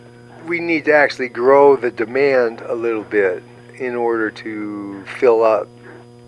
we 0.47 0.61
need 0.61 0.85
to 0.87 0.95
actually 0.95 1.29
grow 1.29 1.77
the 1.77 1.91
demand 1.91 2.61
a 2.63 2.75
little 2.75 3.05
bit 3.05 3.43
in 3.79 3.95
order 3.95 4.31
to 4.31 5.05
fill 5.19 5.43
up 5.43 5.69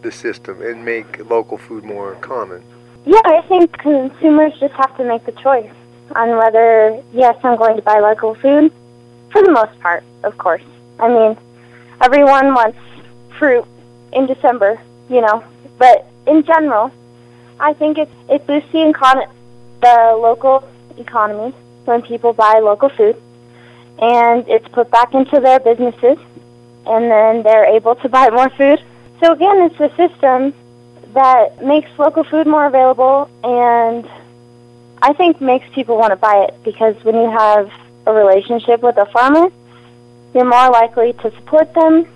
the 0.03 0.11
system 0.13 0.61
and 0.63 0.85
make 0.85 1.29
local 1.31 1.59
food 1.59 1.85
more 1.85 2.15
common. 2.17 2.63
Yeah, 3.05 3.21
I 3.25 3.43
think 3.43 3.77
consumers 3.79 4.53
just 4.61 4.75
have 4.75 4.97
to 4.97 5.05
make 5.05 5.25
the 5.27 5.33
choice 5.33 5.71
on 6.15 6.37
whether, 6.37 7.03
yes, 7.13 7.37
I'm 7.43 7.57
going 7.57 7.77
to 7.77 7.83
buy 7.83 7.99
local 7.99 8.35
food. 8.37 8.73
For 9.31 9.43
the 9.43 9.51
most 9.51 9.79
part, 9.81 10.05
of 10.25 10.37
course. 10.39 10.63
I 11.01 11.09
mean, 11.09 11.37
everyone 12.01 12.55
wants 12.55 12.79
fruit 13.39 13.65
in 14.13 14.27
December, 14.27 14.81
you 15.09 15.21
know. 15.21 15.43
But 15.79 16.07
in 16.27 16.45
general, 16.45 16.93
I 17.59 17.73
think 17.73 17.99
it's 17.99 18.13
it 18.29 18.47
boosts 18.47 18.71
the, 18.73 18.93
econ- 18.93 19.31
the 19.81 20.17
local 20.21 20.69
economy 20.99 21.55
when 21.87 22.03
people 22.03 22.33
buy 22.33 22.61
local 22.63 22.91
food, 22.91 23.17
and 24.01 24.49
it's 24.49 24.67
put 24.69 24.91
back 24.91 25.15
into 25.15 25.41
their 25.41 25.61
businesses, 25.61 26.19
and 26.87 27.11
then 27.11 27.43
they're 27.43 27.67
able 27.67 27.95
to 27.97 28.09
buy 28.09 28.31
more 28.31 28.51
food. 28.51 28.83
So 29.21 29.33
again, 29.33 29.71
it's 29.71 29.81
a 29.81 29.95
system 29.97 30.55
that 31.15 31.63
makes 31.63 31.91
local 31.99 32.25
food 32.25 32.47
more 32.47 32.67
available 32.67 33.29
and 33.45 34.09
I 35.03 35.13
think 35.13 35.41
makes 35.41 35.67
people 35.75 35.99
want 35.99 36.13
to 36.13 36.17
buy 36.17 36.47
it 36.49 36.55
because 36.65 36.95
when 37.03 37.17
you 37.17 37.29
have 37.29 37.71
a 38.07 38.13
relationship 38.13 38.83
with 38.83 38.97
a 38.97 39.07
farmer, 39.07 39.49
you're 40.33 40.45
more 40.45 40.71
likely 40.71 41.13
to 41.13 41.31
support 41.37 41.75
them 41.75 42.07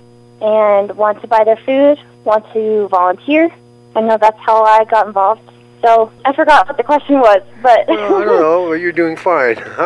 and 0.40 0.96
want 0.96 1.20
to 1.20 1.26
buy 1.26 1.42
their 1.42 1.56
food, 1.56 1.98
want 2.24 2.44
to 2.52 2.86
volunteer. 2.88 3.50
I 3.96 4.00
know 4.02 4.16
that's 4.18 4.38
how 4.38 4.62
I 4.62 4.84
got 4.84 5.08
involved. 5.08 5.42
So 5.86 6.10
I 6.24 6.32
forgot 6.32 6.66
what 6.66 6.76
the 6.76 6.82
question 6.82 7.20
was, 7.20 7.42
but 7.62 7.86
Well, 7.86 8.16
I 8.16 8.24
don't 8.24 8.40
know. 8.40 8.62
Well, 8.70 8.76
you're 8.76 8.90
doing 8.90 9.16
fine, 9.16 9.56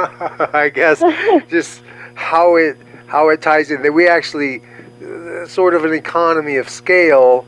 I 0.55 0.71
guess. 0.73 1.01
Just 1.51 1.83
how 2.15 2.57
it 2.57 2.79
how 3.07 3.29
it 3.29 3.43
ties 3.43 3.71
in 3.71 3.83
that 3.83 3.93
we 3.93 4.09
actually 4.09 4.63
uh, 5.05 5.47
sort 5.47 5.75
of 5.75 5.85
an 5.85 5.93
economy 5.93 6.57
of 6.57 6.71
scale, 6.71 7.45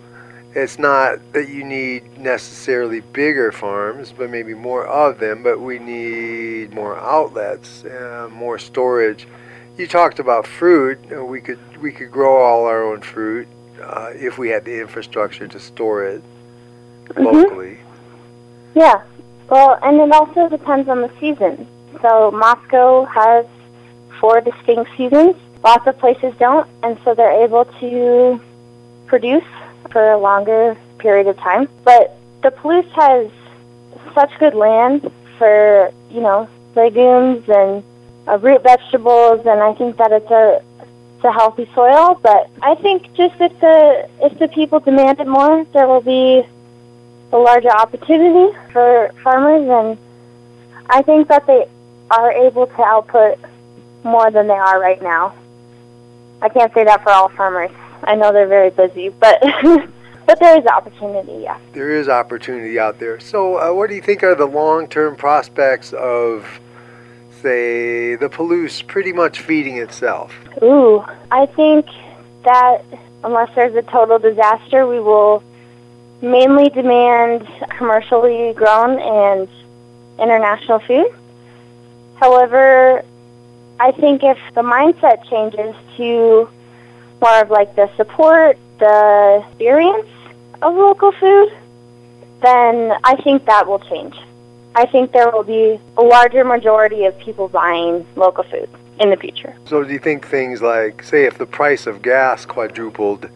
it's 0.55 0.79
not 0.79 1.19
that 1.33 1.49
you 1.49 1.65
need 1.65 2.19
necessarily 2.19 3.01
bigger 3.01 3.53
farms, 3.53 4.13
but 4.13 4.29
maybe 4.29 4.53
more 4.53 4.87
of 4.87 5.19
them, 5.19 5.43
but 5.43 5.61
we 5.61 5.79
need 5.79 6.75
more 6.75 6.99
outlets, 6.99 7.85
uh, 7.85 8.29
more 8.31 8.59
storage. 8.59 9.27
You 9.79 9.87
talked 9.87 10.19
about 10.19 10.47
fruit. 10.47 10.99
Uh, 11.11 11.25
we 11.25 11.41
could 11.41 11.59
we 11.81 11.91
could 11.91 12.11
grow 12.13 12.37
all 12.43 12.67
our 12.67 12.83
own 12.85 13.01
fruit 13.01 13.49
uh, 13.83 14.11
if 14.15 14.37
we 14.37 14.51
had 14.51 14.67
the 14.67 14.79
infrastructure 14.79 15.49
to 15.49 15.59
store 15.59 16.05
it 16.05 16.23
Mhm. 17.09 17.25
locally. 17.25 17.79
Yeah. 18.75 19.03
Well, 19.49 19.79
and 19.83 20.01
it 20.01 20.13
also 20.13 20.49
depends 20.49 20.89
on 20.89 21.03
the 21.03 21.11
season. 21.21 21.67
So 22.01 22.31
Moscow 22.31 23.05
has 23.05 23.47
four 24.21 24.41
distinct 24.41 24.91
seasons. 24.97 25.37
Lots 25.63 25.87
of 25.87 25.99
places 25.99 26.35
don't, 26.39 26.69
and 26.83 26.99
so 27.05 27.15
they're 27.15 27.45
able 27.45 27.67
to 27.81 28.41
produce 29.07 29.45
for 29.91 30.13
a 30.13 30.19
longer 30.19 30.77
period 30.99 31.27
of 31.27 31.37
time. 31.37 31.69
But 31.85 32.17
the 32.43 32.51
Palouse 32.51 32.91
has 32.93 33.31
such 34.15 34.31
good 34.39 34.55
land 34.55 35.11
for, 35.39 35.93
you 36.11 36.21
know, 36.21 36.49
legumes 36.75 37.45
and 37.49 37.85
uh, 38.27 38.39
root 38.39 38.63
vegetables, 38.63 39.47
and 39.47 39.61
I 39.61 39.75
think 39.75 39.99
that 39.99 40.13
it's 40.13 40.31
a 40.31 40.63
it's 41.17 41.25
a 41.25 41.33
healthy 41.33 41.69
soil. 41.75 42.19
But 42.23 42.51
I 42.63 42.75
think 42.77 43.03
just 43.15 43.35
if 43.41 43.53
the 43.61 44.09
if 44.21 44.39
the 44.39 44.49
people 44.49 44.81
demand 44.81 45.21
it 45.21 45.27
more, 45.27 45.65
there 45.73 45.87
will 45.87 46.01
be 46.01 46.45
a 47.33 47.39
larger 47.39 47.71
opportunity 47.71 48.57
for 48.73 49.11
farmers, 49.23 49.69
and 49.69 49.99
I 50.91 51.03
think 51.03 51.29
that 51.29 51.47
they 51.47 51.67
are 52.11 52.33
able 52.33 52.67
to 52.67 52.83
output 52.83 53.39
more 54.05 54.31
than 54.31 54.47
they 54.47 54.55
are 54.55 54.81
right 54.81 55.03
now. 55.03 55.35
I 56.43 56.49
can't 56.49 56.73
say 56.75 56.85
that 56.85 57.03
for 57.03 57.11
all 57.11 57.29
farmers. 57.31 57.71
I 58.05 58.15
know 58.17 58.33
they're 58.33 58.49
very 58.49 58.71
busy, 58.71 59.09
but 59.09 59.41
but 60.27 60.39
there 60.41 60.59
is 60.59 60.67
opportunity. 60.67 61.43
Yeah. 61.43 61.59
There 61.73 61.91
is 61.91 62.09
opportunity 62.09 62.79
out 62.79 62.99
there. 62.99 63.21
So, 63.21 63.57
uh, 63.57 63.73
what 63.75 63.89
do 63.89 63.97
you 63.97 64.03
think 64.03 64.23
are 64.23 64.35
the 64.35 64.47
long-term 64.47 65.17
prospects 65.17 65.93
of, 65.93 66.61
say, 67.41 68.17
the 68.17 68.29
Palouse 68.29 68.87
pretty 68.87 69.13
much 69.13 69.41
feeding 69.41 69.79
itself? 69.79 70.35
Ooh, 70.63 71.05
I 71.31 71.47
think 71.47 71.87
that 72.45 72.85
unless 73.25 73.55
there's 73.55 73.77
a 73.77 73.83
total 73.83 74.19
disaster, 74.19 74.87
we 74.87 74.99
will 74.99 75.43
mainly 76.23 76.71
demand 76.71 77.47
commercially 77.77 78.53
grown 78.55 78.99
and 79.01 79.49
international 80.19 80.79
food. 80.81 81.13
However, 82.17 83.05
I 83.81 83.91
think 83.93 84.23
if 84.23 84.39
the 84.55 84.63
mindset 84.63 85.29
changes 85.29 85.75
to 85.97 86.49
more 87.21 87.41
of 87.41 87.51
like 87.51 87.75
the 87.75 87.91
support, 87.97 88.57
the 88.79 89.45
experience 89.49 90.09
of 90.63 90.75
local 90.75 91.11
food, 91.13 91.53
then 92.43 92.93
I 93.05 93.17
think 93.23 93.45
that 93.47 93.67
will 93.67 93.81
change. 93.81 94.15
I 94.75 94.87
think 94.87 95.13
there 95.13 95.31
will 95.31 95.43
be 95.43 95.81
a 95.97 96.03
larger 96.03 96.45
majority 96.45 97.05
of 97.05 97.19
people 97.19 97.49
buying 97.49 98.07
local 98.17 98.45
food 98.45 98.69
in 99.01 99.11
the 99.11 99.17
future. 99.17 99.55
So, 99.65 99.83
do 99.83 99.93
you 99.93 99.99
think 99.99 100.27
things 100.27 100.63
like, 100.63 101.03
say, 101.03 101.25
if 101.25 101.39
the 101.39 101.47
price 101.47 101.87
of 101.87 102.03
gas 102.03 102.47
quadrupled, 102.47 103.29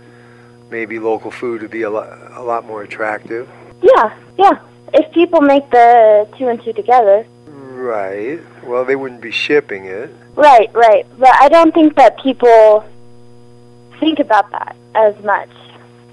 maybe 0.71 0.99
local 0.99 1.31
food 1.31 1.63
would 1.63 1.71
be 1.71 1.83
a 1.83 1.91
lot, 1.91 2.09
a 2.33 2.43
lot 2.43 2.67
more 2.67 2.83
attractive? 2.83 3.49
Yeah, 3.83 4.17
yeah. 4.39 4.59
If 4.95 5.13
people 5.13 5.41
make 5.41 5.69
the 5.71 6.29
two 6.39 6.49
and 6.49 6.63
two 6.63 6.73
together. 6.73 7.27
Right. 7.47 8.41
Well, 8.65 8.85
they 8.85 8.97
wouldn't 8.97 9.21
be 9.21 9.31
shipping 9.31 9.85
it. 9.87 10.11
Right, 10.35 10.73
right. 10.75 11.07
But 11.19 11.35
I 11.41 11.49
don't 11.49 11.73
think 11.73 11.97
that 11.97 12.19
people 12.23 12.85
think 14.01 14.19
about 14.19 14.51
that 14.53 14.77
as 14.95 15.15
much. 15.25 15.51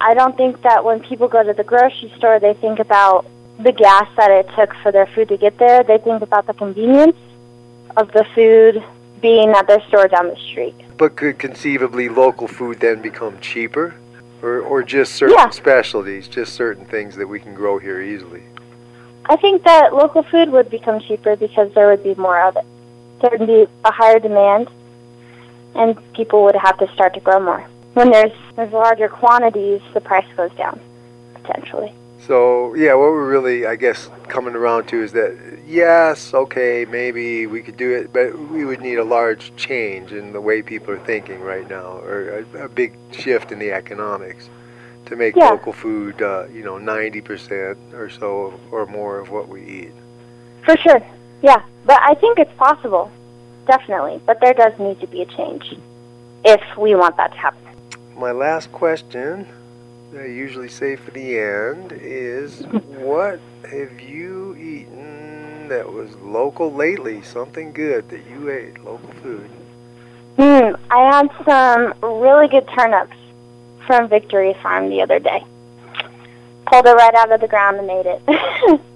I 0.02 0.13
don't 0.13 0.36
think 0.36 0.62
that 0.63 0.84
when 0.84 1.00
people 1.02 1.28
go 1.28 1.44
to 1.44 1.54
the 1.54 1.63
grocery 1.63 2.12
store, 2.18 2.39
they 2.39 2.54
think 2.56 2.80
about 2.80 3.26
the 3.60 3.72
gas 3.72 4.08
that 4.18 4.32
it 4.32 4.50
took 4.56 4.74
for 4.82 4.92
their 4.92 5.06
food 5.08 5.30
to 5.30 5.38
get 5.38 5.58
there. 5.58 5.84
They 5.84 5.98
think 5.98 6.22
about 6.22 6.48
the 6.48 6.54
convenience 6.54 7.18
of 7.96 8.12
the 8.12 8.26
food 8.36 8.84
being 9.22 9.52
at 9.52 9.68
their 9.68 9.82
store 9.88 10.08
down 10.08 10.28
the 10.28 10.36
street. 10.36 10.76
But 10.98 11.16
could 11.16 11.39
conceivably 11.39 12.10
local 12.10 12.48
food 12.48 12.80
then 12.82 13.02
become 13.02 13.39
cheaper? 13.39 13.96
Or, 14.43 14.60
or 14.60 14.84
just 14.84 15.15
certain 15.15 15.36
Yeah. 15.36 15.49
specialties, 15.49 16.27
just 16.27 16.53
certain 16.53 16.86
things 16.86 17.15
that 17.15 17.27
we 17.27 17.39
can 17.39 17.56
grow 17.56 17.79
here 17.79 18.01
easily? 18.01 18.43
I 19.27 19.38
think 19.38 19.63
that 19.63 19.93
local 19.93 20.23
food 20.23 20.51
would 20.51 20.69
become 20.69 20.99
cheaper 20.99 21.38
because 21.38 21.73
there 21.73 21.88
would 21.88 22.03
be 22.03 22.13
more 22.15 22.41
of 22.41 22.58
it. 22.58 22.65
There 23.21 23.32
would 23.38 23.47
be 23.47 23.65
a 23.86 23.91
higher 23.91 24.19
demand, 24.19 24.69
and 25.75 25.97
people 26.13 26.43
would 26.43 26.58
have 26.58 26.77
to 26.79 26.93
start 26.93 27.13
to 27.13 27.21
grow 27.21 27.39
more. 27.39 27.62
When 27.93 28.12
there's 28.12 28.34
there's 28.58 28.73
larger 28.73 29.08
quantities, 29.08 29.82
the 29.93 30.01
price 30.01 30.25
goes 30.36 30.51
down 30.58 30.79
potentially. 31.36 31.93
So, 32.27 32.73
yeah, 32.75 32.93
what 32.93 33.12
we're 33.12 33.29
really, 33.29 33.65
I 33.65 33.75
guess, 33.75 34.09
coming 34.29 34.55
around 34.55 34.88
to 34.88 35.03
is 35.03 35.12
that, 35.12 35.38
yes, 35.67 36.33
okay, 36.33 36.86
maybe 36.89 37.47
we 37.47 37.62
could 37.62 37.75
do 37.75 37.91
it, 37.93 38.13
but 38.13 38.38
we 38.49 38.63
would 38.63 38.79
need 38.79 38.95
a 38.97 39.03
large 39.03 39.53
change 39.57 40.13
in 40.13 40.31
the 40.31 40.39
way 40.39 40.62
people 40.62 40.93
are 40.93 41.05
thinking 41.05 41.41
right 41.41 41.69
now, 41.69 41.97
or 41.99 42.45
a, 42.55 42.63
a 42.63 42.69
big 42.69 42.93
shift 43.12 43.51
in 43.51 43.59
the 43.59 43.73
economics 43.73 44.49
to 45.07 45.17
make 45.17 45.36
Yeah. 45.36 45.49
local 45.49 45.73
food, 45.73 46.21
uh, 46.21 46.45
you 46.53 46.63
know, 46.63 46.75
90% 46.75 47.93
or 47.93 48.09
so 48.09 48.57
or 48.71 48.86
more 48.86 49.19
of 49.19 49.29
what 49.29 49.49
we 49.49 49.62
eat. 49.62 49.93
For 50.63 50.77
sure, 50.77 51.01
yeah. 51.41 51.62
But 51.86 51.99
I 52.01 52.13
think 52.15 52.39
it's 52.39 52.53
possible, 52.57 53.12
definitely. 53.67 54.21
But 54.25 54.39
there 54.39 54.53
does 54.53 54.71
need 54.79 55.01
to 55.01 55.07
be 55.07 55.21
a 55.23 55.25
change 55.25 55.75
if 56.45 56.62
we 56.77 56.95
want 56.95 57.17
that 57.17 57.33
to 57.33 57.38
happen. 57.38 57.59
My 58.17 58.31
last 58.31 58.71
question, 58.71 59.45
I 60.17 60.26
usually 60.26 60.69
say 60.69 60.95
for 60.95 61.12
the 61.12 61.39
end, 61.39 61.91
is 61.91 62.62
what 62.86 63.39
have 63.69 63.99
you 63.99 64.56
eaten 64.56 65.67
that 65.69 65.91
was 65.91 66.15
local 66.17 66.71
lately? 66.71 67.23
Something 67.23 67.73
good 67.73 68.10
that 68.10 68.26
you 68.30 68.49
ate, 68.49 68.84
local 68.84 69.12
food. 69.23 69.49
Mm, 70.38 70.80
I 70.91 71.15
had 71.15 71.30
some 71.45 71.93
really 72.21 72.47
good 72.47 72.67
turnips 72.78 73.15
from 73.88 74.08
Victory 74.08 74.56
Farm 74.62 74.89
the 74.89 75.02
other 75.02 75.19
day. 75.19 75.43
Pulled 76.67 76.86
it 76.86 76.93
right 76.93 77.15
out 77.15 77.32
of 77.32 77.41
the 77.41 77.47
ground 77.47 77.78
and 77.78 77.89
ate 77.89 78.06
it. 78.06 78.26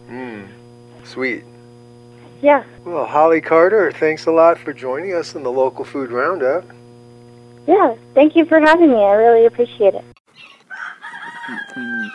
Mmm, 0.09 0.47
sweet. 1.03 1.43
yeah. 2.41 2.63
Well, 2.85 3.05
Holly 3.05 3.41
Carter, 3.41 3.91
thanks 3.91 4.25
a 4.27 4.31
lot 4.31 4.57
for 4.59 4.71
joining 4.71 5.13
us 5.13 5.35
in 5.35 5.43
the 5.43 5.51
local 5.51 5.83
food 5.83 6.11
roundup. 6.11 6.63
Yeah, 7.67 7.95
thank 8.13 8.35
you 8.35 8.45
for 8.45 8.59
having 8.59 8.91
me. 8.91 8.97
I 8.97 9.13
really 9.13 9.45
appreciate 9.45 9.95
it. 9.95 10.05
Queen 11.77 12.11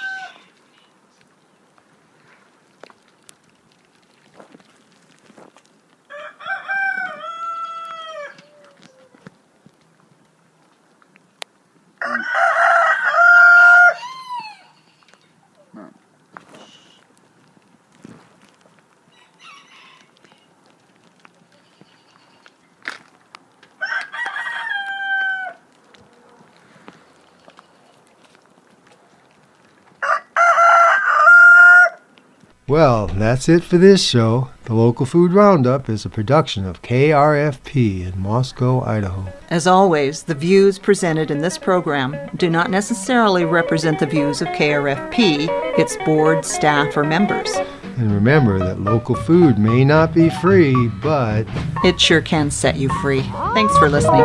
Well, 32.73 33.07
that's 33.07 33.51
it 33.51 33.63
for 33.63 33.77
this 33.77 34.03
show. 34.03 34.49
The 34.65 34.73
Local 34.73 35.05
Food 35.05 35.35
Roundup 35.35 35.91
is 35.91 36.07
a 36.07 36.09
production 36.09 36.65
of 36.65 36.81
KRFP 36.81 38.07
in 38.11 38.19
Moscow, 38.19 38.81
Idaho. 38.81 39.27
As 39.51 39.67
always, 39.67 40.23
the 40.23 40.35
views 40.35 40.79
presented 40.79 41.31
in 41.31 41.43
this 41.43 41.59
program 41.59 42.17
do 42.37 42.49
not 42.49 42.71
necessarily 42.71 43.45
represent 43.45 43.99
the 43.99 44.07
views 44.07 44.41
of 44.41 44.49
KRFP, 44.49 45.49
its 45.79 45.99
board, 46.07 46.47
staff, 46.47 46.97
or 46.97 47.05
members. 47.05 47.55
And 47.99 48.11
remember 48.11 48.59
that 48.61 48.81
local 48.81 49.17
food 49.17 49.59
may 49.59 49.85
not 49.85 50.15
be 50.15 50.31
free, 50.31 50.89
but 51.03 51.45
It 51.85 52.01
sure 52.01 52.23
can 52.23 52.51
set 52.51 52.77
you 52.77 52.89
free. 53.03 53.21
Thanks 53.53 53.77
for 53.77 53.91
listening. 53.91 54.23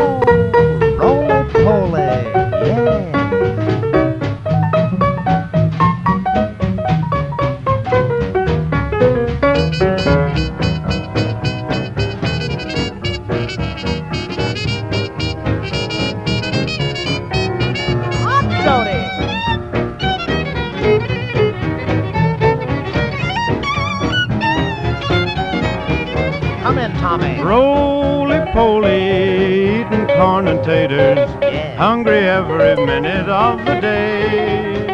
Yeah. 30.89 31.75
Hungry 31.75 32.19
every 32.19 32.75
minute 32.85 33.27
of 33.27 33.65
the 33.65 33.81
day. 33.81 34.85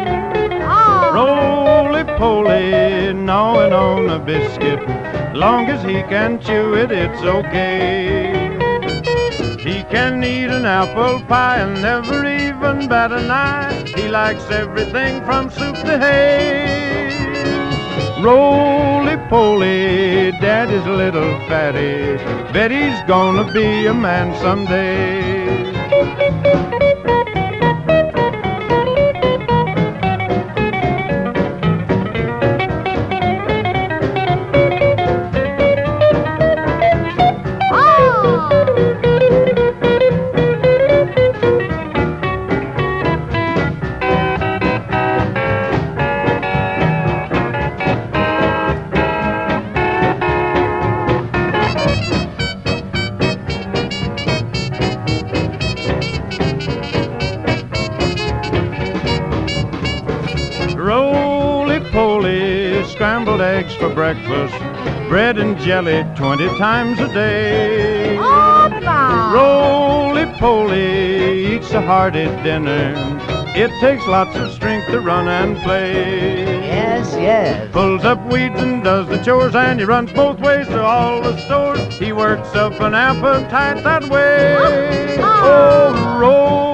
Ah. 0.62 1.10
Roly 1.14 2.04
poly, 2.18 3.12
gnawing 3.12 3.72
on 3.72 4.10
a 4.10 4.18
biscuit. 4.18 4.80
Long 5.36 5.68
as 5.68 5.82
he 5.84 6.02
can 6.02 6.40
chew 6.40 6.74
it, 6.74 6.90
it's 6.90 7.22
okay. 7.22 8.32
He 9.60 9.84
can 9.84 10.24
eat 10.24 10.50
an 10.50 10.64
apple 10.64 11.20
pie 11.26 11.60
and 11.60 11.80
never 11.80 12.26
even 12.26 12.88
bat 12.88 13.12
an 13.12 13.30
eye. 13.30 13.84
He 13.94 14.08
likes 14.08 14.50
everything 14.50 15.24
from 15.24 15.48
soup 15.48 15.76
to 15.76 15.98
hay. 15.98 16.74
Roly 18.20 19.16
poly, 19.28 20.32
daddy's 20.40 20.86
a 20.86 20.90
little 20.90 21.38
fatty. 21.48 22.16
Bet 22.52 22.70
he's 22.72 23.00
gonna 23.06 23.52
be 23.52 23.86
a 23.86 23.94
man 23.94 24.34
someday. 24.40 25.43
Scrambled 62.94 63.40
eggs 63.40 63.74
for 63.74 63.92
breakfast, 63.92 64.54
bread 65.08 65.36
and 65.36 65.58
jelly 65.58 66.06
20 66.14 66.46
times 66.58 67.00
a 67.00 67.12
day. 67.12 68.16
Roly 68.16 70.26
poly, 70.38 71.56
eats 71.56 71.72
a 71.72 71.80
hearty 71.80 72.26
dinner. 72.44 72.94
It 73.56 73.72
takes 73.80 74.06
lots 74.06 74.36
of 74.36 74.52
strength 74.52 74.86
to 74.92 75.00
run 75.00 75.26
and 75.26 75.56
play. 75.64 76.44
Yes, 76.62 77.12
yes. 77.14 77.68
Pulls 77.72 78.04
up 78.04 78.24
weeds 78.32 78.60
and 78.60 78.84
does 78.84 79.08
the 79.08 79.18
chores, 79.24 79.56
and 79.56 79.80
he 79.80 79.84
runs 79.84 80.12
both 80.12 80.38
ways 80.38 80.68
to 80.68 80.80
all 80.80 81.20
the 81.20 81.36
stores. 81.38 81.98
He 81.98 82.12
works 82.12 82.54
up 82.54 82.80
an 82.80 82.94
appetite 82.94 83.82
that 83.82 84.08
way. 84.08 85.16
Oh, 85.18 86.18
roly 86.20 86.73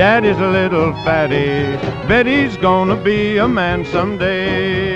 daddy's 0.00 0.38
a 0.38 0.48
little 0.48 0.94
fatty. 1.04 1.76
Bet 2.08 2.24
he's 2.24 2.56
gonna 2.56 2.96
be 2.96 3.36
a 3.36 3.46
man 3.46 3.84
someday. 3.84 4.89